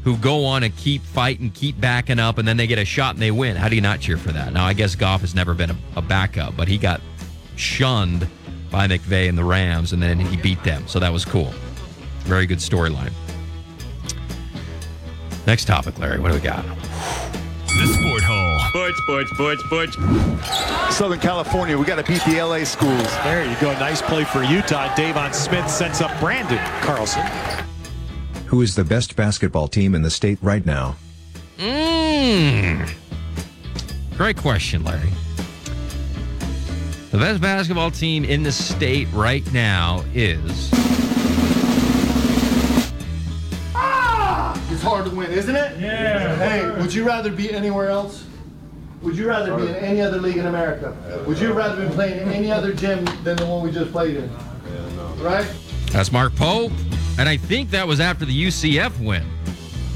who 0.04 0.16
go 0.16 0.44
on 0.46 0.62
and 0.62 0.74
keep 0.76 1.02
fighting, 1.02 1.50
keep 1.50 1.78
backing 1.78 2.18
up, 2.18 2.38
and 2.38 2.48
then 2.48 2.56
they 2.56 2.66
get 2.66 2.78
a 2.78 2.84
shot 2.84 3.14
and 3.14 3.22
they 3.22 3.30
win. 3.30 3.56
How 3.56 3.68
do 3.68 3.74
you 3.74 3.82
not 3.82 4.00
cheer 4.00 4.16
for 4.16 4.32
that? 4.32 4.52
Now, 4.52 4.64
I 4.64 4.72
guess 4.72 4.94
Goff 4.94 5.20
has 5.20 5.34
never 5.34 5.52
been 5.52 5.70
a, 5.70 5.76
a 5.96 6.02
backup, 6.02 6.56
but 6.56 6.68
he 6.68 6.78
got 6.78 7.02
shunned 7.56 8.26
by 8.70 8.86
McVay 8.86 9.28
and 9.28 9.36
the 9.36 9.44
Rams, 9.44 9.92
and 9.92 10.02
then 10.02 10.18
he 10.18 10.36
beat 10.36 10.62
them. 10.64 10.86
So 10.88 10.98
that 11.00 11.12
was 11.12 11.24
cool. 11.24 11.52
Very 12.20 12.46
good 12.46 12.58
storyline. 12.58 13.12
Next 15.46 15.66
topic, 15.66 15.98
Larry. 15.98 16.18
What 16.18 16.28
do 16.28 16.34
we 16.34 16.40
got? 16.40 16.64
The 18.90 18.96
Sport 18.96 19.28
Hole. 19.28 19.34
Sports, 19.34 19.62
sports, 19.62 19.62
sports, 19.64 19.94
sports. 19.94 20.96
Southern 20.96 21.20
California, 21.20 21.78
we 21.78 21.84
got 21.84 22.04
to 22.04 22.10
beat 22.10 22.22
the 22.24 22.42
LA 22.42 22.64
schools. 22.64 23.06
There 23.22 23.44
you 23.44 23.56
go. 23.60 23.72
Nice 23.74 24.02
play 24.02 24.24
for 24.24 24.42
Utah. 24.42 24.88
Deivon 24.94 25.32
Smith 25.32 25.70
sets 25.70 26.00
up 26.00 26.10
Branden 26.12 26.58
Carlson. 26.82 27.24
Who 28.46 28.62
is 28.62 28.74
the 28.74 28.84
best 28.84 29.14
basketball 29.14 29.68
team 29.68 29.94
in 29.94 30.02
the 30.02 30.10
state 30.10 30.38
right 30.42 30.66
now? 30.66 30.96
Mmm. 31.58 32.90
Great 34.16 34.36
question, 34.36 34.82
Larry. 34.82 35.10
The 37.10 37.18
best 37.18 37.40
basketball 37.40 37.90
team 37.90 38.24
in 38.24 38.42
the 38.42 38.52
state 38.52 39.08
right 39.12 39.44
now 39.52 40.04
is. 40.14 40.70
Ah! 43.74 44.60
It's 44.70 44.82
hard 44.82 45.04
to 45.06 45.14
win, 45.14 45.30
isn't 45.30 45.54
it? 45.54 45.80
Yeah. 45.80 46.36
Hey, 46.36 46.70
would 46.80 46.92
you 46.92 47.04
rather 47.04 47.30
be 47.30 47.52
anywhere 47.52 47.88
else? 47.88 48.24
Would 49.02 49.16
you 49.16 49.28
rather 49.28 49.56
be 49.56 49.66
in 49.66 49.74
any 49.76 50.00
other 50.02 50.18
league 50.18 50.36
in 50.36 50.46
America? 50.46 50.94
Would 51.26 51.38
you 51.38 51.52
rather 51.52 51.86
be 51.86 51.94
playing 51.94 52.20
in 52.20 52.28
any 52.28 52.52
other 52.52 52.74
gym 52.74 53.04
than 53.24 53.36
the 53.36 53.46
one 53.46 53.62
we 53.62 53.70
just 53.70 53.92
played 53.92 54.16
in? 54.16 54.30
Right? 55.18 55.50
That's 55.86 56.12
Mark 56.12 56.34
Pope. 56.36 56.72
And 57.18 57.28
I 57.28 57.36
think 57.36 57.70
that 57.70 57.86
was 57.86 57.98
after 58.00 58.24
the 58.24 58.46
UCF 58.46 59.02
win. 59.04 59.26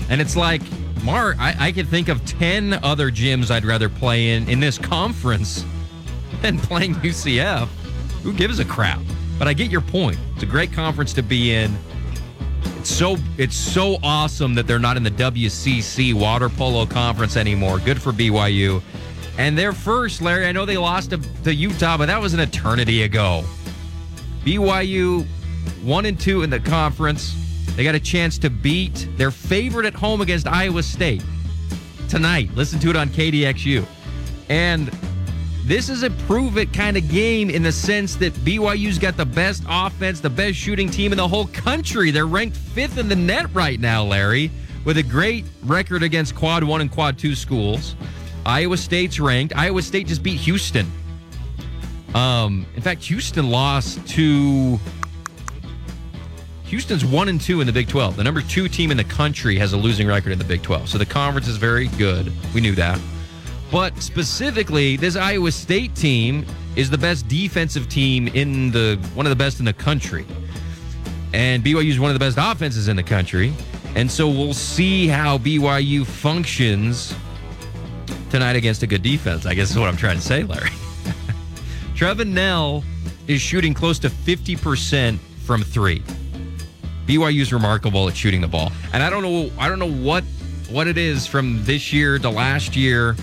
And 0.09 0.21
it's 0.21 0.37
like, 0.37 0.63
Mark, 1.03 1.37
I, 1.39 1.55
I 1.69 1.73
could 1.73 1.89
think 1.89 2.09
of 2.09 2.25
10 2.25 2.75
other 2.83 3.11
gyms 3.11 3.51
I'd 3.51 3.65
rather 3.65 3.89
play 3.91 4.31
in 4.33 4.49
in 4.49 4.59
this 4.61 4.79
conference 4.79 5.65
than 6.43 6.59
playing 6.59 6.95
UCF. 6.97 7.69
Who 8.23 8.33
gives 8.33 8.59
a 8.59 8.65
crap? 8.65 9.01
But 9.39 9.49
I 9.49 9.53
get 9.53 9.71
your 9.71 9.83
point. 9.83 10.19
It's 10.35 10.45
a 10.45 10.47
great 10.47 10.73
conference 10.73 11.13
to 11.15 11.23
be 11.23 11.55
in. 11.55 11.77
It's 12.79 12.91
so 12.91 13.17
it's 13.39 13.57
so 13.57 13.99
awesome 14.03 14.55
that 14.55 14.67
they're 14.67 14.79
not 14.79 14.97
in 14.97 15.03
the 15.03 15.11
WCC 15.11 16.15
water 16.15 16.49
polo 16.49 16.87
conference 16.87 17.37
anymore. 17.37 17.79
Good 17.79 18.01
for 18.01 18.13
BYU. 18.13 18.83
And 19.39 19.59
they're 19.59 19.73
first, 19.73 20.23
Larry. 20.23 20.47
I 20.47 20.53
know 20.53 20.65
they 20.65 20.77
lost 20.77 21.11
to, 21.11 21.19
to 21.45 21.55
Utah, 21.55 21.97
but 21.97 22.07
that 22.07 22.21
was 22.21 22.35
an 22.35 22.41
eternity 22.41 23.03
ago. 23.03 23.43
BYU 24.45 25.27
one 25.83 26.07
and 26.07 26.19
two 26.19 26.43
in 26.43 26.51
the 26.51 26.61
conference. 26.61 27.35
They 27.77 27.85
got 27.85 27.95
a 27.95 28.01
chance 28.01 28.39
to 28.39 28.51
beat 28.51 29.09
their 29.17 29.31
favorite 29.31 29.87
at 29.87 29.95
home 29.95 30.21
against 30.21 30.47
Iowa 30.47 30.83
State 30.83 31.25
tonight. 32.09 32.51
Listen 32.55 32.79
to 32.81 32.91
it 32.91 32.97
on 32.97 33.09
KDXU. 33.09 33.85
And 34.49 34.91
this 35.65 35.89
is 35.89 36.03
a 36.03 36.11
prove 36.11 36.59
it 36.59 36.73
kind 36.75 36.97
of 36.97 37.09
game 37.09 37.49
in 37.49 37.63
the 37.63 37.73
sense 37.73 38.17
that 38.17 38.35
BYU's 38.35 38.99
got 38.99 39.17
the 39.17 39.25
best 39.25 39.63
offense, 39.67 40.21
the 40.21 40.29
best 40.29 40.57
shooting 40.57 40.91
team 40.91 41.11
in 41.11 41.17
the 41.17 41.27
whole 41.27 41.47
country. 41.47 42.11
They're 42.11 42.27
ranked 42.27 42.57
fifth 42.57 42.99
in 42.99 43.09
the 43.09 43.17
net 43.17 43.47
right 43.55 43.81
now, 43.81 44.05
Larry, 44.05 44.51
with 44.85 44.99
a 44.99 45.03
great 45.03 45.47
record 45.63 46.03
against 46.03 46.35
quad 46.35 46.63
one 46.65 46.83
and 46.83 46.93
quad 46.93 47.19
two 47.19 47.35
schools. 47.35 47.97
Iowa 48.45 48.77
State's 48.77 49.19
ranked. 49.19 49.57
Iowa 49.57 49.81
State 49.81 50.07
just 50.07 50.23
beat 50.23 50.39
Houston. 50.41 50.91
Um, 52.15 52.67
in 52.77 52.83
fact, 52.83 53.03
Houston 53.05 53.49
lost 53.51 54.07
to 54.09 54.79
Houston's 56.65 57.07
one 57.07 57.29
and 57.29 57.41
two 57.41 57.63
in 57.63 57.67
the 57.67 57.73
Big 57.73 57.89
12. 57.89 58.17
The 58.17 58.25
number 58.25 58.43
two 58.43 58.69
team 58.69 58.91
in 58.91 58.99
the 58.99 59.05
country 59.05 59.57
has 59.59 59.73
a 59.73 59.79
losing 59.79 60.07
record 60.07 60.33
in 60.33 60.39
the 60.39 60.45
Big 60.45 60.63
12. 60.63 60.91
So 60.91 60.99
the 60.99 61.07
conference 61.07 61.49
is 61.49 61.57
very 61.57 61.89
good. 61.89 62.31
We 62.53 62.61
knew 62.61 62.75
that. 62.75 63.01
But 63.75 64.01
specifically, 64.01 64.97
this 64.97 65.17
Iowa 65.17 65.51
State 65.51 65.97
team 65.97 66.47
is 66.77 66.91
the 66.91 66.97
best 66.97 67.27
defensive 67.27 67.89
team 67.89 68.29
in 68.29 68.71
the 68.71 68.97
one 69.15 69.27
of 69.27 69.31
the 69.31 69.37
best 69.37 69.59
in 69.59 69.65
the 69.65 69.73
country. 69.73 70.25
And 71.33 71.61
BYU 71.65 71.89
is 71.89 71.99
one 71.99 72.09
of 72.09 72.15
the 72.15 72.21
best 72.21 72.39
offenses 72.41 72.87
in 72.87 72.95
the 72.95 73.03
country. 73.03 73.53
And 73.97 74.09
so 74.09 74.29
we'll 74.29 74.55
see 74.55 75.09
how 75.09 75.39
BYU 75.39 76.07
functions 76.07 77.17
tonight 78.31 78.55
against 78.55 78.85
a 78.85 78.87
good 78.87 79.03
defense. 79.03 79.45
I 79.45 79.55
guess 79.55 79.73
is 79.73 79.77
what 79.77 79.89
I'm 79.89 79.97
trying 79.97 80.19
to 80.19 80.23
say, 80.23 80.45
Larry. 80.45 80.71
Trevin 81.97 82.29
Knell 82.29 82.85
is 83.27 83.41
shooting 83.41 83.75
close 83.75 83.99
to 83.99 84.09
50% 84.09 85.19
from 85.19 85.65
three. 85.65 86.01
BYU 87.09 87.41
is 87.41 87.53
remarkable 87.53 88.07
at 88.07 88.17
shooting 88.17 88.41
the 88.41 88.47
ball, 88.47 88.71
and 88.93 89.03
I 89.03 89.11
don't 89.11 89.25
know 89.25 89.51
I 89.59 89.69
don't 89.69 89.81
know 89.81 89.91
what 89.91 90.23
what 90.71 90.87
it 90.87 90.97
is 90.97 91.27
from 91.27 91.65
this 91.65 91.93
year 91.93 92.21
to 92.21 92.31
last 92.31 92.77
year. 92.77 93.17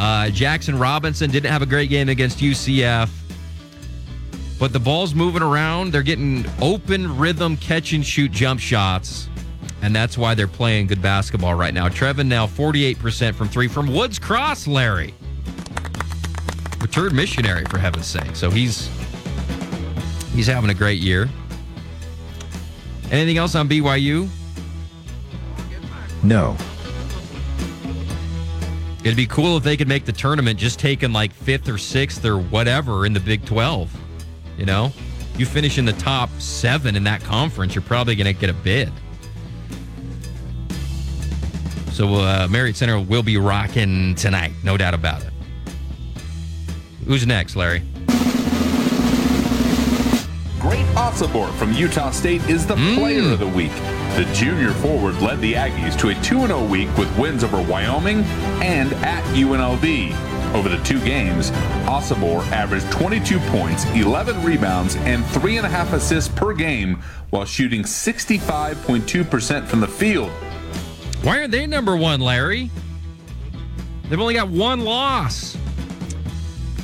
Uh, 0.00 0.30
Jaxson 0.30 0.80
Robinson 0.80 1.30
didn't 1.30 1.50
have 1.50 1.60
a 1.60 1.66
great 1.66 1.90
game 1.90 2.08
against 2.08 2.38
UCF, 2.38 3.10
but 4.58 4.72
the 4.72 4.80
ball's 4.80 5.14
moving 5.14 5.42
around. 5.42 5.92
They're 5.92 6.02
getting 6.02 6.46
open 6.62 7.18
rhythm 7.18 7.58
catch 7.58 7.92
and 7.92 8.02
shoot 8.02 8.32
jump 8.32 8.60
shots, 8.60 9.28
and 9.82 9.94
that's 9.94 10.16
why 10.16 10.34
they're 10.34 10.48
playing 10.48 10.86
good 10.86 11.02
basketball 11.02 11.52
right 11.52 11.74
now. 11.74 11.90
Trevin 11.90 12.28
now 12.28 12.46
48% 12.46 13.34
from 13.34 13.48
three 13.50 13.68
from 13.68 13.94
Woods 13.94 14.18
Cross, 14.18 14.66
Larry. 14.66 15.12
Returned 16.80 17.14
missionary 17.14 17.66
for 17.66 17.76
heaven's 17.76 18.06
sake. 18.06 18.34
So 18.34 18.48
he's 18.48 18.88
he's 20.32 20.46
having 20.46 20.70
a 20.70 20.74
great 20.74 21.00
year. 21.00 21.28
Anything 23.10 23.36
else 23.36 23.54
on 23.54 23.68
BYU? 23.68 24.30
No. 26.22 26.56
It'd 29.02 29.16
be 29.16 29.26
cool 29.26 29.56
if 29.56 29.64
they 29.64 29.78
could 29.78 29.88
make 29.88 30.04
the 30.04 30.12
tournament 30.12 30.58
just 30.58 30.78
taking 30.78 31.12
like 31.12 31.32
fifth 31.32 31.68
or 31.68 31.78
sixth 31.78 32.24
or 32.24 32.38
whatever 32.38 33.06
in 33.06 33.14
the 33.14 33.20
Big 33.20 33.46
12. 33.46 33.90
You 34.58 34.66
know, 34.66 34.92
you 35.38 35.46
finish 35.46 35.78
in 35.78 35.86
the 35.86 35.94
top 35.94 36.28
seven 36.38 36.96
in 36.96 37.04
that 37.04 37.22
conference, 37.24 37.74
you're 37.74 37.80
probably 37.82 38.14
going 38.14 38.26
to 38.26 38.38
get 38.38 38.50
a 38.50 38.52
bid. 38.52 38.92
So 41.92 42.14
uh, 42.16 42.46
Marriott 42.50 42.76
Center 42.76 43.00
will 43.00 43.22
be 43.22 43.38
rocking 43.38 44.14
tonight, 44.16 44.52
no 44.64 44.76
doubt 44.76 44.92
about 44.92 45.22
it. 45.22 45.32
Who's 47.06 47.26
next, 47.26 47.56
Larry? 47.56 47.82
Great 50.58 50.86
Osobor 50.94 51.50
from 51.54 51.72
Utah 51.72 52.10
State 52.10 52.46
is 52.50 52.66
the 52.66 52.76
mm. 52.76 52.96
player 52.96 53.32
of 53.32 53.38
the 53.38 53.48
week. 53.48 53.72
The 54.16 54.24
junior 54.34 54.72
forward 54.72 55.22
led 55.22 55.40
the 55.40 55.54
Aggies 55.54 55.98
to 56.00 56.08
a 56.08 56.14
2 56.14 56.46
0 56.46 56.64
week 56.66 56.94
with 56.98 57.16
wins 57.16 57.44
over 57.44 57.62
Wyoming 57.62 58.24
and 58.62 58.92
at 59.04 59.22
UNLV. 59.34 60.54
Over 60.54 60.68
the 60.68 60.82
two 60.82 61.00
games, 61.04 61.52
Osobor 61.86 62.42
averaged 62.50 62.90
22 62.90 63.38
points, 63.38 63.84
11 63.94 64.42
rebounds, 64.42 64.96
and 64.96 65.22
3.5 65.26 65.92
assists 65.92 66.28
per 66.34 66.52
game 66.52 66.96
while 67.30 67.44
shooting 67.44 67.82
65.2% 67.82 69.66
from 69.66 69.80
the 69.80 69.86
field. 69.86 70.30
Why 71.22 71.38
aren't 71.38 71.52
they 71.52 71.66
number 71.68 71.96
one, 71.96 72.20
Larry? 72.20 72.68
They've 74.08 74.20
only 74.20 74.34
got 74.34 74.48
one 74.48 74.80
loss. 74.80 75.56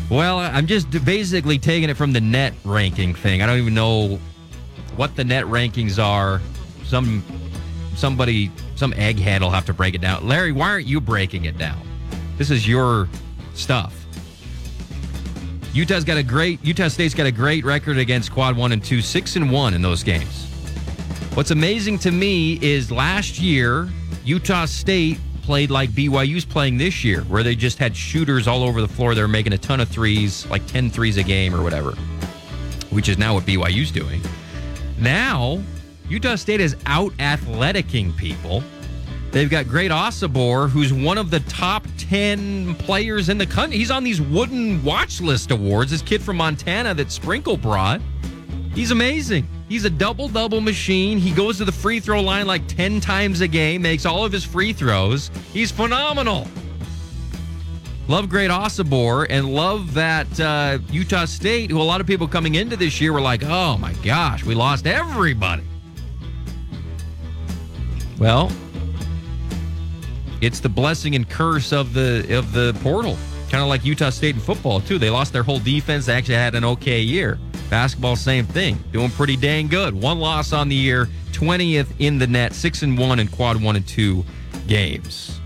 Well, 0.08 0.38
I'm 0.38 0.68
just 0.68 0.88
basically 1.04 1.58
taking 1.58 1.90
it 1.90 1.96
from 1.96 2.12
the 2.12 2.20
net 2.20 2.54
ranking 2.64 3.14
thing. 3.14 3.42
I 3.42 3.46
don't 3.46 3.58
even 3.58 3.74
know 3.74 4.20
what 4.94 5.16
the 5.16 5.24
net 5.24 5.44
rankings 5.46 6.02
are. 6.02 6.40
Some 6.86 7.22
somebody, 7.94 8.50
some 8.74 8.92
egghead 8.92 9.40
will 9.40 9.50
have 9.50 9.66
to 9.66 9.74
break 9.74 9.94
it 9.94 10.00
down. 10.00 10.26
Larry, 10.26 10.52
why 10.52 10.68
aren't 10.68 10.86
you 10.86 11.00
breaking 11.00 11.46
it 11.46 11.58
down? 11.58 11.80
This 12.36 12.50
is 12.50 12.68
your 12.68 13.08
stuff. 13.54 14.06
Utah's 15.72 16.04
got 16.04 16.16
a 16.16 16.22
great 16.22 16.64
Utah 16.64 16.88
State's 16.88 17.14
got 17.14 17.26
a 17.26 17.32
great 17.32 17.64
record 17.64 17.98
against 17.98 18.32
quad 18.32 18.56
one 18.56 18.72
and 18.72 18.82
two, 18.82 19.02
six 19.02 19.36
and 19.36 19.50
one 19.50 19.74
in 19.74 19.82
those 19.82 20.02
games. 20.02 20.44
What's 21.34 21.50
amazing 21.50 21.98
to 22.00 22.10
me 22.10 22.58
is 22.62 22.90
last 22.90 23.38
year, 23.38 23.88
Utah 24.24 24.64
State 24.64 25.18
played 25.42 25.70
like 25.70 25.90
BYU's 25.90 26.44
playing 26.44 26.78
this 26.78 27.04
year, 27.04 27.20
where 27.22 27.42
they 27.42 27.54
just 27.54 27.78
had 27.78 27.94
shooters 27.94 28.48
all 28.48 28.62
over 28.62 28.80
the 28.80 28.88
floor. 28.88 29.14
They 29.14 29.20
were 29.20 29.28
making 29.28 29.52
a 29.52 29.58
ton 29.58 29.80
of 29.80 29.88
threes, 29.88 30.46
like 30.46 30.66
10 30.66 30.90
threes 30.90 31.18
a 31.18 31.22
game 31.22 31.54
or 31.54 31.62
whatever, 31.62 31.92
which 32.90 33.08
is 33.08 33.18
now 33.18 33.34
what 33.34 33.44
BYU's 33.44 33.90
doing. 33.90 34.22
Now, 34.98 35.60
Utah 36.08 36.36
State 36.36 36.60
is 36.60 36.76
out 36.86 37.12
athleticing 37.18 38.12
people. 38.12 38.62
They've 39.32 39.50
got 39.50 39.68
Great 39.68 39.90
Osobor, 39.90 40.70
who's 40.70 40.92
one 40.92 41.18
of 41.18 41.30
the 41.30 41.40
top 41.40 41.84
10 41.98 42.74
players 42.76 43.28
in 43.28 43.38
the 43.38 43.46
country. 43.46 43.76
He's 43.76 43.90
on 43.90 44.04
these 44.04 44.20
wooden 44.20 44.82
watch 44.82 45.20
list 45.20 45.50
awards. 45.50 45.90
This 45.90 46.00
kid 46.00 46.22
from 46.22 46.36
Montana 46.36 46.94
that 46.94 47.10
Sprinkle 47.10 47.56
brought. 47.56 48.00
He's 48.74 48.92
amazing. 48.92 49.48
He's 49.68 49.84
a 49.84 49.90
double 49.90 50.28
double 50.28 50.60
machine. 50.60 51.18
He 51.18 51.32
goes 51.32 51.58
to 51.58 51.64
the 51.64 51.72
free 51.72 51.98
throw 51.98 52.22
line 52.22 52.46
like 52.46 52.66
10 52.68 53.00
times 53.00 53.40
a 53.40 53.48
game, 53.48 53.82
makes 53.82 54.06
all 54.06 54.24
of 54.24 54.32
his 54.32 54.44
free 54.44 54.72
throws. 54.72 55.30
He's 55.52 55.70
phenomenal. 55.70 56.46
Love 58.08 58.28
Great 58.28 58.50
Osobor 58.50 59.26
and 59.28 59.52
love 59.52 59.92
that 59.94 60.38
uh, 60.38 60.78
Utah 60.92 61.24
State, 61.24 61.70
who 61.70 61.80
a 61.80 61.82
lot 61.82 62.00
of 62.00 62.06
people 62.06 62.28
coming 62.28 62.54
into 62.54 62.76
this 62.76 63.00
year 63.00 63.12
were 63.12 63.20
like, 63.20 63.42
oh 63.42 63.76
my 63.78 63.92
gosh, 64.04 64.44
we 64.44 64.54
lost 64.54 64.86
everybody. 64.86 65.64
Well, 68.18 68.50
it's 70.40 70.60
the 70.60 70.68
blessing 70.68 71.14
and 71.14 71.28
curse 71.28 71.72
of 71.72 71.92
the 71.92 72.36
of 72.36 72.52
the 72.52 72.76
portal. 72.82 73.16
Kind 73.50 73.62
of 73.62 73.68
like 73.68 73.84
Utah 73.84 74.10
State 74.10 74.34
in 74.34 74.40
football 74.40 74.80
too. 74.80 74.98
They 74.98 75.10
lost 75.10 75.32
their 75.32 75.42
whole 75.42 75.60
defense. 75.60 76.06
They 76.06 76.14
actually 76.14 76.34
had 76.34 76.54
an 76.54 76.64
okay 76.64 77.00
year. 77.00 77.38
Basketball, 77.70 78.16
same 78.16 78.46
thing. 78.46 78.82
Doing 78.92 79.10
pretty 79.10 79.36
dang 79.36 79.68
good. 79.68 79.94
One 79.94 80.18
loss 80.18 80.52
on 80.52 80.68
the 80.68 80.76
year, 80.76 81.08
20th 81.32 81.88
in 81.98 82.18
the 82.18 82.26
net, 82.26 82.54
six 82.54 82.82
and 82.82 82.96
one 82.98 83.18
in 83.18 83.28
quad 83.28 83.62
one 83.62 83.76
and 83.76 83.86
two 83.86 84.24
games. 84.66 85.40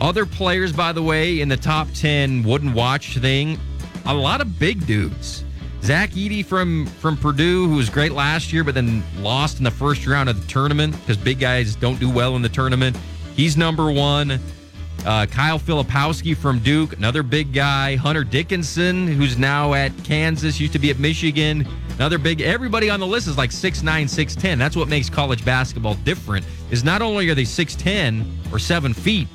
Other 0.00 0.26
players, 0.26 0.72
by 0.72 0.92
the 0.92 1.02
way, 1.02 1.40
in 1.40 1.48
the 1.48 1.56
top 1.56 1.88
10 1.94 2.42
Wooden 2.42 2.74
watch 2.74 3.16
thing, 3.18 3.58
a 4.06 4.14
lot 4.14 4.40
of 4.40 4.58
big 4.58 4.86
dudes. 4.86 5.44
Zach 5.84 6.12
Edey 6.12 6.42
from 6.42 6.86
from 6.86 7.14
Purdue, 7.18 7.68
who 7.68 7.76
was 7.76 7.90
great 7.90 8.12
last 8.12 8.54
year, 8.54 8.64
but 8.64 8.74
then 8.74 9.02
lost 9.18 9.58
in 9.58 9.64
the 9.64 9.70
first 9.70 10.06
round 10.06 10.30
of 10.30 10.40
the 10.40 10.46
tournament 10.50 10.98
because 11.00 11.18
big 11.18 11.38
guys 11.38 11.76
don't 11.76 12.00
do 12.00 12.08
well 12.08 12.36
in 12.36 12.42
the 12.42 12.48
tournament. 12.48 12.96
He's 13.36 13.58
number 13.58 13.92
one. 13.92 14.40
Uh, 15.04 15.26
Kyle 15.26 15.58
Filipowski 15.58 16.34
from 16.34 16.60
Duke, 16.60 16.96
another 16.96 17.22
big 17.22 17.52
guy. 17.52 17.96
Hunter 17.96 18.24
Dickinson, 18.24 19.06
who's 19.06 19.36
now 19.36 19.74
at 19.74 19.92
Kansas, 20.04 20.58
used 20.58 20.72
to 20.72 20.78
be 20.78 20.88
at 20.88 20.98
Michigan. 20.98 21.68
Another 21.96 22.16
big. 22.16 22.40
Everybody 22.40 22.88
on 22.88 22.98
the 22.98 23.06
list 23.06 23.28
is 23.28 23.36
like 23.36 23.50
6'9", 23.50 23.82
6'10". 23.84 24.56
That's 24.56 24.76
what 24.76 24.88
makes 24.88 25.10
college 25.10 25.44
basketball 25.44 25.96
different. 25.96 26.46
Is 26.70 26.82
not 26.82 27.02
only 27.02 27.28
are 27.28 27.34
they 27.34 27.42
6'10 27.42 28.24
or 28.50 28.58
seven 28.58 28.94
feet, 28.94 29.28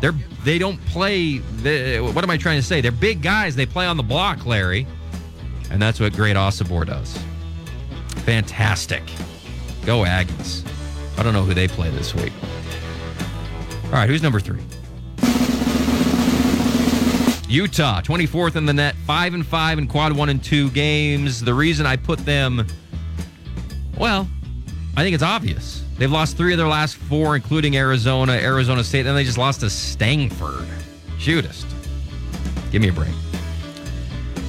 they're 0.00 0.14
they 0.42 0.58
don't 0.58 0.82
play. 0.86 1.36
What 1.36 2.24
am 2.24 2.30
I 2.30 2.38
trying 2.38 2.58
to 2.58 2.66
say? 2.66 2.80
They're 2.80 2.90
big 2.90 3.20
guys. 3.20 3.54
They 3.54 3.66
play 3.66 3.84
on 3.84 3.98
the 3.98 4.02
block, 4.02 4.46
Larry, 4.46 4.86
and 5.72 5.80
that's 5.80 5.98
what 5.98 6.12
Great 6.12 6.36
Osobor 6.36 6.86
does. 6.86 7.18
Fantastic. 8.24 9.02
Go 9.84 10.02
Aggies. 10.02 10.64
I 11.18 11.22
don't 11.22 11.32
know 11.32 11.42
who 11.42 11.54
they 11.54 11.66
play 11.66 11.90
this 11.90 12.14
week. 12.14 12.32
All 13.86 13.92
right, 13.92 14.08
who's 14.08 14.22
number 14.22 14.38
three? 14.38 14.60
Utah, 17.48 18.00
24th 18.00 18.56
in 18.56 18.64
the 18.64 18.72
net, 18.72 18.94
5 19.06 19.34
and 19.34 19.46
5 19.46 19.78
in 19.78 19.88
quad 19.88 20.12
1 20.12 20.28
and 20.28 20.42
2 20.42 20.70
games. 20.70 21.40
The 21.40 21.52
reason 21.52 21.84
I 21.84 21.96
put 21.96 22.18
them 22.20 22.66
well, 23.98 24.28
I 24.96 25.02
think 25.02 25.14
it's 25.14 25.22
obvious. 25.22 25.84
They've 25.98 26.10
lost 26.10 26.36
3 26.36 26.52
of 26.52 26.58
their 26.58 26.68
last 26.68 26.96
4 26.96 27.36
including 27.36 27.76
Arizona, 27.76 28.32
Arizona 28.32 28.82
State, 28.84 29.02
then 29.02 29.14
they 29.14 29.24
just 29.24 29.38
lost 29.38 29.60
to 29.60 29.70
Stanford. 29.70 30.66
Shootist. 31.18 31.66
Give 32.70 32.82
me 32.82 32.88
a 32.88 32.92
break. 32.92 33.12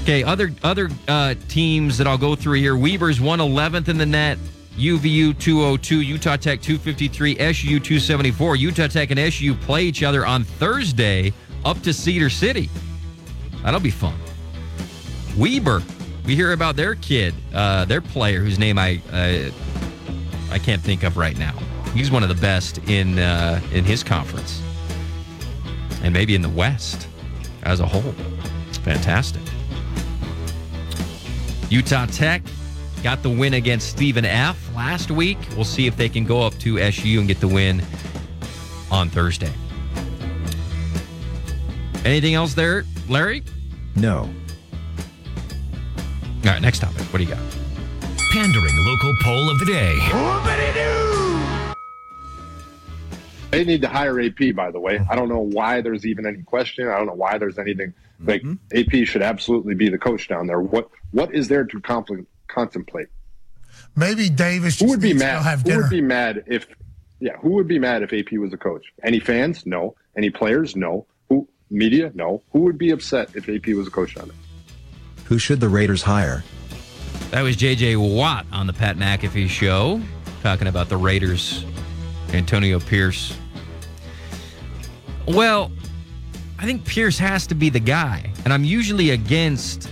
Okay, 0.04 0.22
other 0.22 0.52
other 0.64 0.90
uh, 1.08 1.34
teams 1.48 1.98
that 1.98 2.08
I'll 2.08 2.18
go 2.18 2.36
through 2.36 2.60
here. 2.60 2.76
Weber's 2.76 3.20
111th 3.20 3.88
in 3.88 3.98
the 3.98 4.06
net, 4.06 4.38
UVU 4.76 5.40
202, 5.40 6.02
Utah 6.02 6.36
Tech 6.36 6.62
253, 6.62 7.40
SU 7.40 7.80
274. 7.80 8.58
Utah 8.58 8.88
Tech 8.88 9.12
and 9.12 9.20
SU 9.20 9.54
play 9.54 9.86
each 9.86 10.04
other 10.04 10.26
on 10.26 10.44
Thursday 10.44 11.32
up 11.64 11.82
to 11.84 11.94
Cedar 11.94 12.30
City. 12.30 12.70
That'll 13.64 13.80
be 13.80 13.92
fun. 13.92 14.20
Weber, 15.38 15.82
we 16.26 16.36
hear 16.36 16.52
about 16.52 16.76
their 16.76 16.96
kid, 16.96 17.34
uh, 17.54 17.86
their 17.86 18.02
player 18.02 18.42
whose 18.42 18.60
name 18.60 18.78
I 18.78 19.02
uh, 19.14 19.52
I 20.52 20.60
can't 20.60 20.82
think 20.82 21.04
of 21.04 21.16
right 21.16 21.38
now. 21.38 21.58
He's 21.94 22.12
one 22.12 22.24
of 22.24 22.30
the 22.30 22.42
best 22.42 22.78
in 22.90 23.20
uh, 23.20 23.62
in 23.72 23.86
his 23.86 24.04
conference, 24.04 24.62
and 26.04 26.14
maybe 26.14 26.36
in 26.36 26.42
the 26.42 26.50
West 26.50 27.08
as 27.64 27.80
a 27.80 27.86
whole. 27.86 28.14
Fantastic. 28.84 29.43
Utah 31.74 32.06
Tech 32.06 32.44
got 33.02 33.24
the 33.24 33.32
win 33.32 33.56
against 33.56 33.90
Stephen 33.90 34.26
F 34.26 34.70
last 34.76 35.10
week. 35.10 35.40
We'll 35.56 35.66
see 35.66 35.88
if 35.88 35.98
they 35.98 36.08
can 36.08 36.24
go 36.24 36.40
up 36.44 36.54
to 36.60 36.78
SU 36.78 37.18
and 37.18 37.28
get 37.28 37.40
the 37.40 37.48
win 37.48 37.82
on 38.92 39.10
Thursday. 39.10 39.52
Anything 42.06 42.36
else 42.36 42.54
there, 42.54 42.86
Larry? 43.10 43.42
No. 43.96 44.20
All 44.20 44.30
right, 46.46 46.62
next 46.62 46.78
topic. 46.78 47.02
What 47.12 47.18
do 47.18 47.24
you 47.24 47.32
got? 47.32 47.42
Pandering 48.32 48.76
local 48.86 49.14
poll 49.24 49.50
of 49.50 49.58
the 49.58 49.66
day. 49.66 49.98
They 53.50 53.64
need 53.64 53.82
to 53.82 53.88
hire 53.88 54.22
AP, 54.22 54.56
by 54.56 54.70
the 54.70 54.80
way. 54.80 55.00
I 55.10 55.16
don't 55.16 55.28
know 55.28 55.40
why 55.40 55.82
there's 55.82 56.06
even 56.06 56.28
any 56.28 56.44
question. 56.44 56.88
I 56.88 56.98
don't 56.98 57.08
know 57.08 57.14
why 57.14 57.40
there's 57.40 57.58
anything. 57.58 57.96
Like 58.24 58.42
mm-hmm. 58.42 58.78
AP 59.02 59.08
should 59.08 59.22
absolutely 59.22 59.76
be 59.76 59.90
the 59.90 59.98
coach 59.98 60.28
down 60.28 60.48
there. 60.48 60.62
What 60.62 60.90
What 61.12 61.34
is 61.34 61.48
there 61.48 61.66
to 61.66 61.80
compl- 61.80 62.26
contemplate? 62.48 63.08
Maybe 63.96 64.30
Davis. 64.30 64.80
Who 64.80 64.88
would 64.88 65.02
be 65.02 65.14
mad? 65.14 65.42
Have 65.44 65.62
Who 65.62 65.78
would 65.78 65.90
be 65.90 66.02
mad 66.02 66.44
if? 66.48 66.68
Yeah, 67.20 67.38
who 67.38 67.52
would 67.52 67.68
be 67.68 67.80
mad 67.80 68.04
if 68.04 68.12
AP 68.12 68.38
was 68.38 68.52
a 68.54 68.58
coach? 68.58 68.86
Any 69.04 69.20
fans? 69.20 69.66
No. 69.66 69.96
Any 70.18 70.30
players? 70.30 70.76
No. 70.76 71.06
Who? 71.30 71.48
Media? 71.70 72.12
No. 72.14 72.44
Who 72.52 72.60
would 72.62 72.78
be 72.78 72.92
upset 72.92 73.30
if 73.36 73.48
AP 73.48 73.68
was 73.76 73.88
a 73.88 73.92
coach 73.92 74.16
down 74.16 74.28
there? 74.28 74.38
Who 75.26 75.40
should 75.40 75.60
the 75.60 75.70
Raiders 75.70 76.02
hire? 76.02 76.44
That 77.32 77.42
was 77.42 77.56
JJ 77.56 77.98
Watt 78.16 78.46
on 78.52 78.68
the 78.68 78.74
Pat 78.74 78.98
McAfee 78.98 79.50
show, 79.50 80.02
talking 80.42 80.68
about 80.68 80.90
the 80.90 80.98
Raiders, 80.98 81.66
Antonio 82.34 82.80
Pierce. 82.80 83.36
Well, 85.28 85.72
I 86.64 86.66
think 86.66 86.86
Pierce 86.86 87.18
has 87.20 87.46
to 87.48 87.56
be 87.56 87.70
the 87.70 87.82
guy. 87.82 88.32
And 88.46 88.54
I'm 88.54 88.64
usually 88.64 89.10
against 89.10 89.90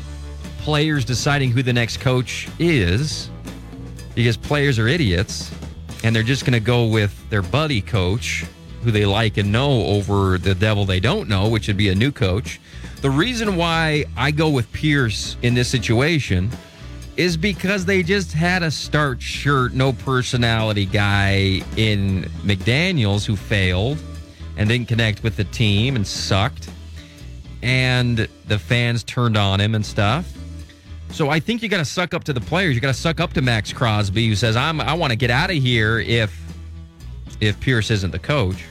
players 0.60 1.04
deciding 1.04 1.52
who 1.52 1.62
the 1.62 1.74
next 1.74 2.00
coach 2.00 2.48
is 2.60 3.30
because 4.16 4.38
players 4.38 4.80
are 4.80 4.88
idiots 4.88 5.54
and 6.06 6.16
they're 6.16 6.24
just 6.24 6.46
going 6.46 6.54
to 6.54 6.62
go 6.62 6.88
with 6.88 7.30
their 7.30 7.42
buddy 7.42 7.82
coach 7.82 8.46
who 8.84 8.92
they 8.92 9.06
like 9.06 9.36
and 9.36 9.52
know 9.52 9.84
over 9.84 10.38
the 10.38 10.56
devil 10.56 10.86
they 10.86 11.02
don't 11.02 11.28
know, 11.28 11.50
which 11.50 11.68
would 11.68 11.76
be 11.76 11.90
a 11.90 11.96
new 11.96 12.10
coach. 12.10 12.62
The 13.02 13.10
reason 13.10 13.58
why 13.58 14.06
I 14.16 14.32
go 14.32 14.50
with 14.50 14.72
Pierce 14.72 15.36
in 15.42 15.54
this 15.54 15.68
situation 15.68 16.50
is 17.18 17.36
because 17.36 17.84
they 17.84 18.02
just 18.02 18.32
had 18.32 18.64
a 18.64 18.72
start 18.72 19.22
shirt, 19.22 19.74
no 19.74 19.92
personality 19.92 20.86
guy 20.86 21.63
in 21.76 22.32
McDaniels 22.46 23.26
who 23.26 23.36
failed 23.36 23.98
and 24.58 24.69
didn't 24.69 24.87
connect 24.87 25.23
with 25.23 25.37
the 25.37 25.43
team 25.45 25.95
and 25.95 26.06
sucked. 26.06 26.69
And 27.62 28.27
the 28.47 28.60
fans 28.60 29.04
turned 29.04 29.37
on 29.37 29.60
him 29.62 29.75
and 29.75 29.85
stuff. 29.85 30.31
So 31.12 31.29
I 31.29 31.39
think 31.39 31.62
you 31.62 31.69
got 31.69 31.77
to 31.77 31.85
suck 31.85 32.13
up 32.13 32.23
to 32.25 32.33
the 32.33 32.41
players. 32.41 32.73
You 32.73 32.81
got 32.81 32.93
to 32.93 32.99
suck 32.99 33.19
up 33.19 33.33
to 33.33 33.41
Maxx 33.41 33.73
Crosby, 33.73 34.27
who 34.27 34.35
says, 34.35 34.56
"I'm 34.56 34.79
I 34.79 34.93
want 34.93 35.12
to 35.12 35.17
get 35.17 35.29
out 35.29 35.49
of 35.49 35.58
here 35.58 35.99
if 35.99 36.37
if 37.39 37.60
Pierce 37.60 37.91
isn't 37.91 38.12
the 38.12 38.19
coach." 38.19 38.63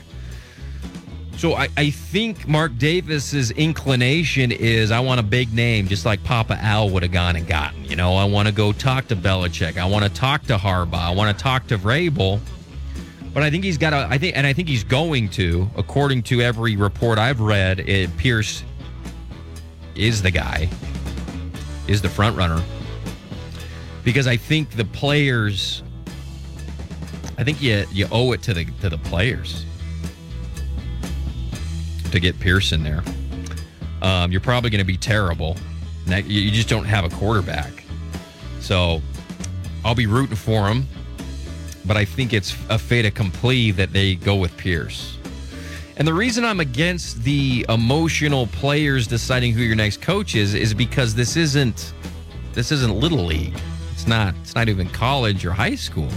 So 1.37 1.55
I, 1.55 1.69
I 1.75 1.89
think 1.89 2.47
Mark 2.47 2.77
Davis's 2.77 3.49
inclination 3.51 4.51
is 4.51 4.91
I 4.91 4.99
want 4.99 5.19
a 5.19 5.23
big 5.23 5.51
name, 5.53 5.87
just 5.87 6.05
like 6.05 6.23
Papa 6.23 6.55
Al 6.61 6.89
would 6.91 7.01
have 7.01 7.11
gone 7.11 7.35
and 7.35 7.47
gotten. 7.47 7.83
You 7.85 7.95
know, 7.95 8.15
I 8.15 8.25
want 8.25 8.47
to 8.47 8.53
go 8.53 8.71
talk 8.71 9.07
to 9.07 9.15
Belichick. 9.15 9.77
I 9.77 9.85
want 9.85 10.05
to 10.05 10.11
talk 10.11 10.43
to 10.43 10.57
Harbaugh. 10.57 10.99
I 10.99 11.11
want 11.11 11.35
to 11.35 11.43
talk 11.43 11.65
to 11.67 11.77
Vrabel. 11.77 12.39
But 13.33 13.43
I 13.43 13.49
think 13.49 13.63
he's 13.63 13.77
got 13.77 13.93
a. 13.93 14.07
I 14.09 14.17
think, 14.17 14.35
and 14.35 14.45
I 14.45 14.53
think 14.53 14.67
he's 14.67 14.83
going 14.83 15.29
to, 15.29 15.69
according 15.77 16.23
to 16.23 16.41
every 16.41 16.75
report 16.75 17.17
I've 17.17 17.39
read. 17.39 17.79
It, 17.79 18.15
Pierce 18.17 18.63
is 19.95 20.21
the 20.21 20.31
guy, 20.31 20.69
is 21.87 22.01
the 22.01 22.09
front 22.09 22.35
runner. 22.37 22.61
Because 24.03 24.27
I 24.27 24.35
think 24.35 24.71
the 24.71 24.85
players, 24.85 25.83
I 27.37 27.43
think 27.43 27.61
you 27.61 27.85
you 27.91 28.07
owe 28.11 28.33
it 28.33 28.41
to 28.43 28.53
the 28.53 28.65
to 28.81 28.89
the 28.89 28.97
players 28.97 29.65
to 32.11 32.19
get 32.19 32.39
Pierce 32.39 32.73
in 32.73 32.83
there. 32.83 33.03
Um, 34.01 34.31
you're 34.31 34.41
probably 34.41 34.69
going 34.69 34.79
to 34.79 34.85
be 34.85 34.97
terrible. 34.97 35.55
You 36.07 36.51
just 36.51 36.67
don't 36.67 36.85
have 36.85 37.05
a 37.05 37.09
quarterback. 37.09 37.71
So 38.59 39.01
I'll 39.85 39.95
be 39.95 40.07
rooting 40.07 40.35
for 40.35 40.67
him, 40.67 40.87
but 41.85 41.97
I 41.97 42.05
think 42.05 42.33
it's 42.33 42.55
a 42.69 42.77
fait 42.77 43.05
accompli 43.05 43.71
that 43.71 43.93
they 43.93 44.15
go 44.15 44.35
with 44.35 44.55
Pierce. 44.57 45.17
And 45.97 46.07
the 46.07 46.13
reason 46.13 46.43
I'm 46.45 46.59
against 46.59 47.23
the 47.23 47.65
emotional 47.69 48.47
players 48.47 49.07
deciding 49.07 49.53
who 49.53 49.61
your 49.61 49.75
next 49.75 50.01
coach 50.01 50.35
is 50.35 50.53
is 50.55 50.73
because 50.73 51.13
this 51.13 51.35
isn't 51.35 51.93
this 52.53 52.71
isn't 52.71 52.93
little 52.93 53.25
league. 53.25 53.57
It's 53.93 54.07
not 54.07 54.33
it's 54.41 54.55
not 54.55 54.69
even 54.69 54.89
college 54.89 55.45
or 55.45 55.51
high 55.51 55.75
school. 55.75 56.09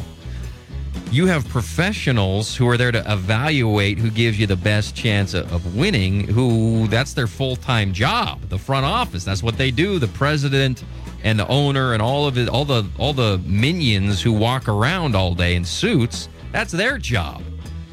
You 1.10 1.26
have 1.26 1.46
professionals 1.48 2.56
who 2.56 2.68
are 2.68 2.76
there 2.76 2.92
to 2.92 3.12
evaluate 3.12 3.98
who 3.98 4.10
gives 4.10 4.38
you 4.38 4.46
the 4.46 4.56
best 4.56 4.96
chance 4.96 5.34
of 5.34 5.76
winning, 5.76 6.26
who 6.28 6.88
that's 6.88 7.12
their 7.12 7.26
full-time 7.26 7.92
job. 7.92 8.40
The 8.48 8.58
front 8.58 8.86
office, 8.86 9.22
that's 9.22 9.42
what 9.42 9.58
they 9.58 9.70
do. 9.70 9.98
The 9.98 10.08
president 10.08 10.82
and 11.25 11.39
the 11.39 11.49
owner 11.49 11.95
and 11.95 12.03
all 12.03 12.27
of 12.27 12.39
it 12.39 12.49
all 12.49 12.64
the 12.64 12.87
all 12.99 13.12
the 13.12 13.39
minions 13.45 14.22
who 14.22 14.33
walk 14.33 14.68
around 14.68 15.16
all 15.16 15.35
day 15.35 15.57
in 15.57 15.64
suits, 15.64 16.29
that's 16.53 16.70
their 16.70 16.99
job. 16.99 17.43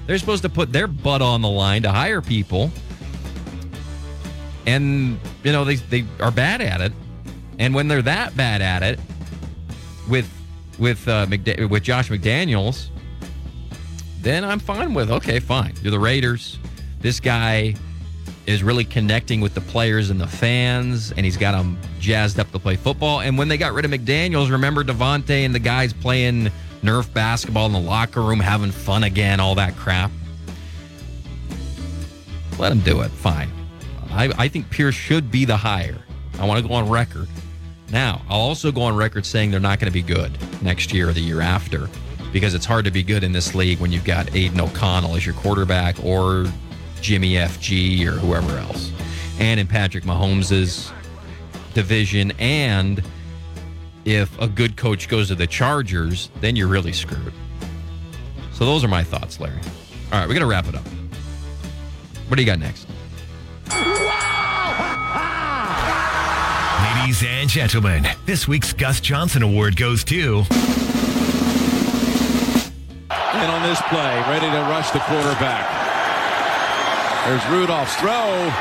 They're 0.05 0.17
supposed 0.17 0.43
to 0.43 0.49
put 0.49 0.71
their 0.73 0.87
butt 0.87 1.21
on 1.21 1.41
the 1.41 1.49
line 1.49 1.83
to 1.83 1.91
hire 1.91 2.21
people. 2.21 2.71
And, 4.67 5.19
you 5.43 5.51
know, 5.51 5.63
they, 5.63 5.75
they 5.75 6.05
are 6.19 6.31
bad 6.31 6.61
at 6.61 6.81
it. 6.81 6.91
And 7.59 7.73
when 7.73 7.87
they're 7.87 8.01
that 8.01 8.35
bad 8.35 8.61
at 8.61 8.83
it, 8.83 8.99
with 10.09 10.29
with 10.77 11.07
uh, 11.07 11.27
with 11.69 11.83
Josh 11.83 12.09
McDaniels, 12.09 12.89
then 14.21 14.43
I'm 14.43 14.59
fine 14.59 14.93
with 14.93 15.11
okay, 15.11 15.39
fine. 15.39 15.73
You're 15.81 15.91
the 15.91 15.99
Raiders. 15.99 16.59
This 16.99 17.19
guy 17.19 17.75
is 18.51 18.63
really 18.63 18.85
connecting 18.85 19.41
with 19.41 19.53
the 19.53 19.61
players 19.61 20.09
and 20.09 20.19
the 20.19 20.27
fans, 20.27 21.11
and 21.11 21.25
he's 21.25 21.37
got 21.37 21.53
them 21.53 21.77
jazzed 21.99 22.39
up 22.39 22.51
to 22.51 22.59
play 22.59 22.75
football. 22.75 23.21
And 23.21 23.37
when 23.37 23.47
they 23.47 23.57
got 23.57 23.73
rid 23.73 23.85
of 23.85 23.91
McDaniels, 23.91 24.51
remember 24.51 24.83
Davante 24.83 25.45
and 25.45 25.55
the 25.55 25.59
guys 25.59 25.93
playing 25.93 26.51
Nerf 26.83 27.11
basketball 27.13 27.65
in 27.67 27.73
the 27.73 27.79
locker 27.79 28.21
room, 28.21 28.39
having 28.39 28.71
fun 28.71 29.03
again, 29.03 29.39
all 29.39 29.55
that 29.55 29.75
crap. 29.75 30.11
Let 32.57 32.71
him 32.71 32.81
do 32.81 33.01
it. 33.01 33.09
Fine. 33.09 33.49
I, 34.11 34.31
I 34.37 34.47
think 34.47 34.69
Pierce 34.69 34.95
should 34.95 35.31
be 35.31 35.45
the 35.45 35.57
hire. 35.57 35.97
I 36.39 36.45
want 36.45 36.61
to 36.61 36.67
go 36.67 36.73
on 36.73 36.89
record. 36.89 37.27
Now, 37.91 38.21
I'll 38.29 38.39
also 38.39 38.71
go 38.71 38.81
on 38.83 38.95
record 38.95 39.25
saying 39.25 39.51
they're 39.51 39.59
not 39.59 39.79
going 39.79 39.91
to 39.91 39.93
be 39.93 40.01
good 40.01 40.31
next 40.61 40.93
year 40.93 41.09
or 41.09 41.13
the 41.13 41.21
year 41.21 41.41
after 41.41 41.89
because 42.31 42.53
it's 42.53 42.65
hard 42.65 42.85
to 42.85 42.91
be 42.91 43.03
good 43.03 43.23
in 43.23 43.31
this 43.31 43.53
league 43.53 43.79
when 43.79 43.91
you've 43.91 44.05
got 44.05 44.33
Aidan 44.35 44.59
O'Connell 44.61 45.15
as 45.15 45.25
your 45.25 45.35
quarterback 45.35 46.01
or 46.03 46.45
Jimmy 47.01 47.33
FG 47.33 48.05
or 48.05 48.11
whoever 48.11 48.57
else. 48.57 48.91
And 49.39 49.59
in 49.59 49.67
Patrick 49.67 50.05
Mahomes's 50.05 50.91
division 51.73 52.31
and 52.39 53.03
if 54.05 54.39
a 54.39 54.47
good 54.47 54.77
coach 54.77 55.07
goes 55.07 55.27
to 55.27 55.35
the 55.35 55.47
Chargers, 55.47 56.29
then 56.39 56.55
you're 56.55 56.67
really 56.67 56.93
screwed. 56.93 57.33
So 58.53 58.65
those 58.65 58.83
are 58.83 58.87
my 58.87 59.03
thoughts, 59.03 59.39
Larry. 59.39 59.59
All 60.11 60.19
right, 60.19 60.27
we 60.27 60.33
got 60.33 60.41
to 60.41 60.45
wrap 60.45 60.67
it 60.67 60.75
up. 60.75 60.85
What 62.27 62.37
do 62.37 62.41
you 62.41 62.45
got 62.45 62.59
next? 62.59 62.87
Ladies 67.01 67.23
and 67.23 67.49
gentlemen, 67.49 68.07
this 68.25 68.47
week's 68.47 68.73
Gus 68.73 69.01
Johnson 69.01 69.43
Award 69.43 69.75
goes 69.75 70.03
to. 70.05 70.43
And 73.09 73.51
on 73.51 73.63
this 73.63 73.81
play, 73.89 74.19
ready 74.29 74.49
to 74.49 74.61
rush 74.69 74.91
the 74.91 74.99
quarterback. 74.99 75.80
There's 77.25 77.45
Rudolph's 77.49 77.95
throw 77.97 78.51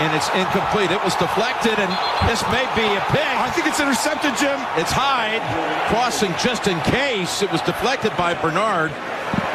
and 0.00 0.14
it's 0.14 0.28
incomplete. 0.34 0.90
It 0.90 1.02
was 1.04 1.14
deflected, 1.14 1.78
and 1.78 1.90
this 2.28 2.42
may 2.50 2.66
be 2.74 2.82
a 2.82 3.00
pick. 3.14 3.22
I 3.38 3.50
think 3.50 3.66
it's 3.68 3.78
intercepted, 3.78 4.36
Jim. 4.36 4.58
It's 4.76 4.90
Hyde 4.90 5.42
crossing 5.88 6.32
just 6.42 6.66
in 6.66 6.80
case. 6.80 7.42
It 7.42 7.52
was 7.52 7.60
deflected 7.62 8.16
by 8.16 8.34
Bernard, 8.34 8.90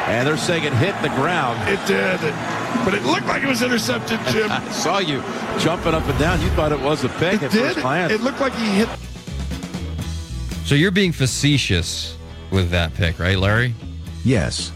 and 0.08 0.26
they're 0.26 0.38
saying 0.38 0.64
it 0.64 0.72
hit 0.74 0.94
the 1.02 1.10
ground. 1.10 1.60
It 1.68 1.84
did, 1.86 2.20
but 2.84 2.94
it 2.94 3.02
looked 3.02 3.26
like 3.26 3.42
it 3.42 3.48
was 3.48 3.62
intercepted, 3.62 4.18
Jim. 4.28 4.50
I 4.50 4.66
saw 4.70 4.98
you 4.98 5.22
jumping 5.58 5.92
up 5.92 6.06
and 6.08 6.18
down. 6.18 6.40
You 6.40 6.48
thought 6.50 6.72
it 6.72 6.80
was 6.80 7.04
a 7.04 7.10
pick 7.10 7.42
it 7.42 7.44
at 7.44 7.52
did. 7.52 7.74
first. 7.76 8.12
It 8.12 8.22
looked 8.22 8.40
like 8.40 8.54
he 8.54 8.66
hit. 8.70 8.88
So 10.64 10.74
you're 10.74 10.90
being 10.90 11.12
facetious 11.12 12.16
with 12.50 12.70
that 12.70 12.94
pick, 12.94 13.18
right, 13.18 13.36
Larry? 13.36 13.74
Yes. 14.24 14.72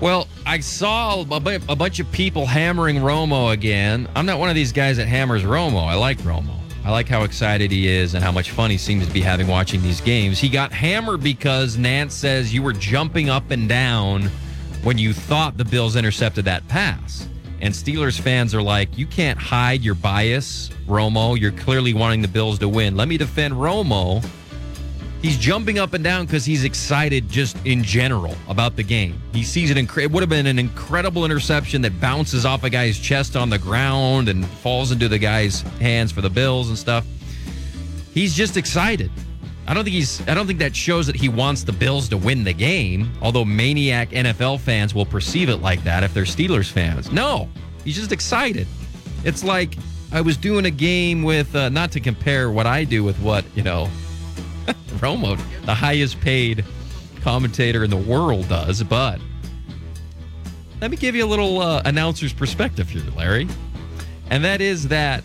Well, 0.00 0.28
I 0.50 0.58
saw 0.58 1.20
a 1.20 1.76
bunch 1.76 2.00
of 2.00 2.10
people 2.10 2.44
hammering 2.44 2.96
Romo 2.96 3.52
again. 3.52 4.08
I'm 4.16 4.26
not 4.26 4.40
one 4.40 4.48
of 4.48 4.56
these 4.56 4.72
guys 4.72 4.96
that 4.96 5.06
hammers 5.06 5.44
Romo. 5.44 5.86
I 5.86 5.94
like 5.94 6.18
Romo. 6.22 6.58
I 6.84 6.90
like 6.90 7.06
how 7.06 7.22
excited 7.22 7.70
he 7.70 7.86
is 7.86 8.14
and 8.14 8.24
how 8.24 8.32
much 8.32 8.50
fun 8.50 8.68
he 8.68 8.76
seems 8.76 9.06
to 9.06 9.12
be 9.12 9.20
having 9.20 9.46
watching 9.46 9.80
these 9.80 10.00
games. 10.00 10.40
He 10.40 10.48
got 10.48 10.72
hammered 10.72 11.22
because 11.22 11.76
Nantz 11.76 12.10
says 12.10 12.52
you 12.52 12.64
were 12.64 12.72
jumping 12.72 13.30
up 13.30 13.52
and 13.52 13.68
down 13.68 14.24
when 14.82 14.98
you 14.98 15.12
thought 15.12 15.56
the 15.56 15.64
Bills 15.64 15.94
intercepted 15.94 16.46
that 16.46 16.66
pass. 16.66 17.28
And 17.60 17.72
Steelers 17.72 18.18
fans 18.18 18.52
are 18.52 18.62
like, 18.62 18.98
you 18.98 19.06
can't 19.06 19.38
hide 19.38 19.82
your 19.82 19.94
bias, 19.94 20.70
Romo. 20.88 21.38
You're 21.38 21.52
clearly 21.52 21.94
wanting 21.94 22.22
the 22.22 22.28
Bills 22.28 22.58
to 22.58 22.68
win. 22.68 22.96
Let 22.96 23.06
me 23.06 23.18
defend 23.18 23.54
Romo 23.54 24.28
He's 25.22 25.36
jumping 25.36 25.78
up 25.78 25.92
and 25.92 26.02
down 26.02 26.24
because 26.24 26.46
he's 26.46 26.64
excited 26.64 27.28
just 27.28 27.56
in 27.66 27.84
general 27.84 28.34
about 28.48 28.76
the 28.76 28.82
game. 28.82 29.20
He 29.34 29.42
sees 29.42 29.70
it. 29.70 29.76
Inc- 29.76 30.02
it 30.02 30.10
would 30.10 30.22
have 30.22 30.30
been 30.30 30.46
an 30.46 30.58
incredible 30.58 31.26
interception 31.26 31.82
that 31.82 32.00
bounces 32.00 32.46
off 32.46 32.64
a 32.64 32.70
guy's 32.70 32.98
chest 32.98 33.36
on 33.36 33.50
the 33.50 33.58
ground 33.58 34.30
and 34.30 34.46
falls 34.46 34.92
into 34.92 35.08
the 35.08 35.18
guy's 35.18 35.60
hands 35.78 36.10
for 36.10 36.22
the 36.22 36.30
Bills 36.30 36.70
and 36.70 36.78
stuff. 36.78 37.06
He's 38.14 38.34
just 38.34 38.56
excited. 38.56 39.10
I 39.66 39.74
don't 39.74 39.84
think 39.84 39.94
he's. 39.94 40.26
I 40.26 40.34
don't 40.34 40.46
think 40.46 40.58
that 40.60 40.74
shows 40.74 41.06
that 41.06 41.14
he 41.14 41.28
wants 41.28 41.64
the 41.64 41.72
Bills 41.72 42.08
to 42.08 42.16
win 42.16 42.42
the 42.42 42.54
game. 42.54 43.12
Although 43.20 43.44
maniac 43.44 44.10
NFL 44.10 44.60
fans 44.60 44.94
will 44.94 45.06
perceive 45.06 45.50
it 45.50 45.58
like 45.58 45.84
that 45.84 46.02
if 46.02 46.14
they're 46.14 46.24
Steelers 46.24 46.72
fans. 46.72 47.12
No, 47.12 47.48
he's 47.84 47.94
just 47.94 48.10
excited. 48.10 48.66
It's 49.22 49.44
like 49.44 49.76
I 50.12 50.22
was 50.22 50.38
doing 50.38 50.64
a 50.64 50.70
game 50.70 51.22
with. 51.22 51.54
Uh, 51.54 51.68
not 51.68 51.92
to 51.92 52.00
compare 52.00 52.50
what 52.50 52.66
I 52.66 52.84
do 52.84 53.04
with 53.04 53.18
what 53.20 53.44
you 53.54 53.62
know 53.62 53.88
Romo, 54.98 55.38
the 55.64 55.74
highest 55.74 56.20
paid 56.20 56.64
commentator 57.22 57.84
in 57.84 57.90
the 57.90 57.96
world, 57.96 58.48
does. 58.48 58.82
But 58.82 59.20
let 60.80 60.90
me 60.90 60.96
give 60.96 61.14
you 61.14 61.24
a 61.24 61.28
little 61.28 61.60
uh, 61.60 61.82
announcer's 61.84 62.32
perspective 62.32 62.88
here, 62.88 63.02
Larry. 63.16 63.48
And 64.30 64.44
that 64.44 64.60
is 64.60 64.88
that 64.88 65.22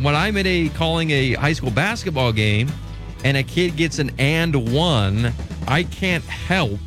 when 0.00 0.14
I'm 0.14 0.36
at 0.36 0.46
a 0.46 0.68
calling 0.70 1.10
a 1.10 1.34
high 1.34 1.52
school 1.52 1.70
basketball 1.70 2.32
game 2.32 2.68
and 3.24 3.36
a 3.36 3.42
kid 3.42 3.76
gets 3.76 3.98
an 3.98 4.10
and 4.18 4.72
one, 4.72 5.32
I 5.66 5.82
can't 5.82 6.24
help 6.24 6.78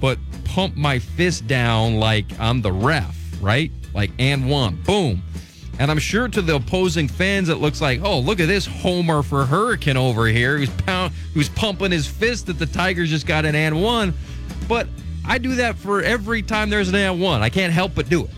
but 0.00 0.18
pump 0.44 0.76
my 0.76 0.98
fist 0.98 1.46
down 1.46 1.96
like 1.96 2.26
I'm 2.38 2.62
the 2.62 2.72
ref, 2.72 3.16
right? 3.40 3.70
Like 3.94 4.10
and 4.18 4.48
one, 4.48 4.76
boom. 4.82 5.22
And 5.78 5.90
I'm 5.90 5.98
sure 5.98 6.28
to 6.28 6.40
the 6.40 6.56
opposing 6.56 7.08
fans, 7.08 7.48
it 7.48 7.56
looks 7.56 7.80
like, 7.80 8.00
oh, 8.02 8.20
look 8.20 8.38
at 8.40 8.46
this 8.46 8.64
homer 8.64 9.22
for 9.22 9.44
Hurricane 9.44 9.96
over 9.96 10.26
here 10.26 10.58
who's, 10.58 10.70
pound, 10.70 11.12
who's 11.34 11.48
pumping 11.48 11.90
his 11.90 12.06
fist 12.06 12.46
that 12.46 12.58
the 12.58 12.66
Tigers 12.66 13.10
just 13.10 13.26
got 13.26 13.44
an 13.44 13.54
and 13.54 13.82
one. 13.82 14.14
But 14.68 14.86
I 15.26 15.38
do 15.38 15.56
that 15.56 15.76
for 15.76 16.02
every 16.02 16.42
time 16.42 16.70
there's 16.70 16.88
an 16.88 16.94
and 16.94 17.20
one. 17.20 17.42
I 17.42 17.48
can't 17.48 17.72
help 17.72 17.94
but 17.94 18.08
do 18.08 18.24
it. 18.24 18.30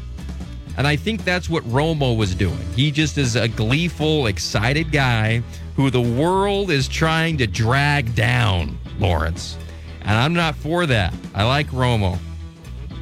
And 0.79 0.87
I 0.87 0.97
think 0.97 1.25
that's 1.25 1.49
what 1.49 1.63
Romo 1.65 2.17
was 2.17 2.35
doing. 2.35 2.59
He 2.75 2.91
just 2.91 3.17
is 3.19 3.37
a 3.37 3.49
gleeful, 3.49 4.27
excited 4.27 4.93
guy 4.93 5.43
who 5.75 5.91
the 5.91 6.01
world 6.01 6.71
is 6.71 6.89
trying 6.89 7.39
to 7.39 7.47
drag 7.47 8.15
down, 8.15 8.79
Lawrence. 8.99 9.57
And 10.03 10.13
I'm 10.13 10.35
not 10.35 10.55
for 10.55 10.87
that. 10.87 11.13
I 11.35 11.45
like 11.45 11.69
Romo. 11.69 12.19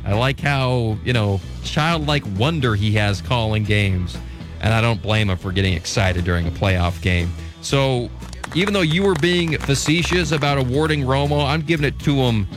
I 0.05 0.15
like 0.15 0.39
how, 0.39 0.99
you 1.05 1.13
know, 1.13 1.41
childlike 1.63 2.25
wonder 2.37 2.75
he 2.75 2.93
has 2.93 3.21
calling 3.21 3.65
games. 3.65 4.17
And 4.65 4.73
I 4.73 4.81
don't 4.81 5.01
blame 5.03 5.29
him 5.29 5.37
for 5.37 5.53
getting 5.53 5.75
excited 5.75 6.25
during 6.25 6.49
a 6.49 6.51
playoff 6.51 7.01
game. 7.03 7.31
So 7.61 8.09
even 8.55 8.73
though 8.73 8.81
you 8.81 9.03
were 9.03 9.15
being 9.15 9.59
facetious 9.59 10.33
about 10.33 10.57
awarding 10.57 11.03
Romo, 11.03 11.47
I'm 11.47 11.61
giving 11.61 11.85
it 11.85 11.99
to 12.01 12.15
him 12.15 12.49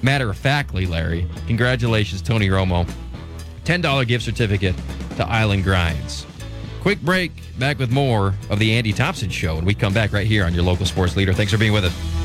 matter 0.00 0.30
of 0.30 0.38
factly, 0.38 0.86
Larry. 0.86 1.26
Congratulations, 1.46 2.22
Tony 2.22 2.48
Romo. 2.48 2.90
$10 3.64 4.06
gift 4.08 4.24
certificate 4.24 4.74
to 5.16 5.26
Island 5.26 5.62
Grinds. 5.62 6.26
Quick 6.80 7.02
break, 7.02 7.32
back 7.58 7.78
with 7.78 7.90
more 7.90 8.34
of 8.48 8.58
the 8.58 8.72
Andy 8.72 8.94
Thompson 8.94 9.28
Show. 9.28 9.58
And 9.58 9.66
we 9.66 9.74
come 9.74 9.92
back 9.92 10.14
right 10.14 10.26
here 10.26 10.46
on 10.46 10.54
your 10.54 10.64
local 10.64 10.86
sports 10.86 11.16
leader. 11.16 11.34
Thanks 11.34 11.52
for 11.52 11.58
being 11.58 11.74
with 11.74 11.84
us. 11.84 12.19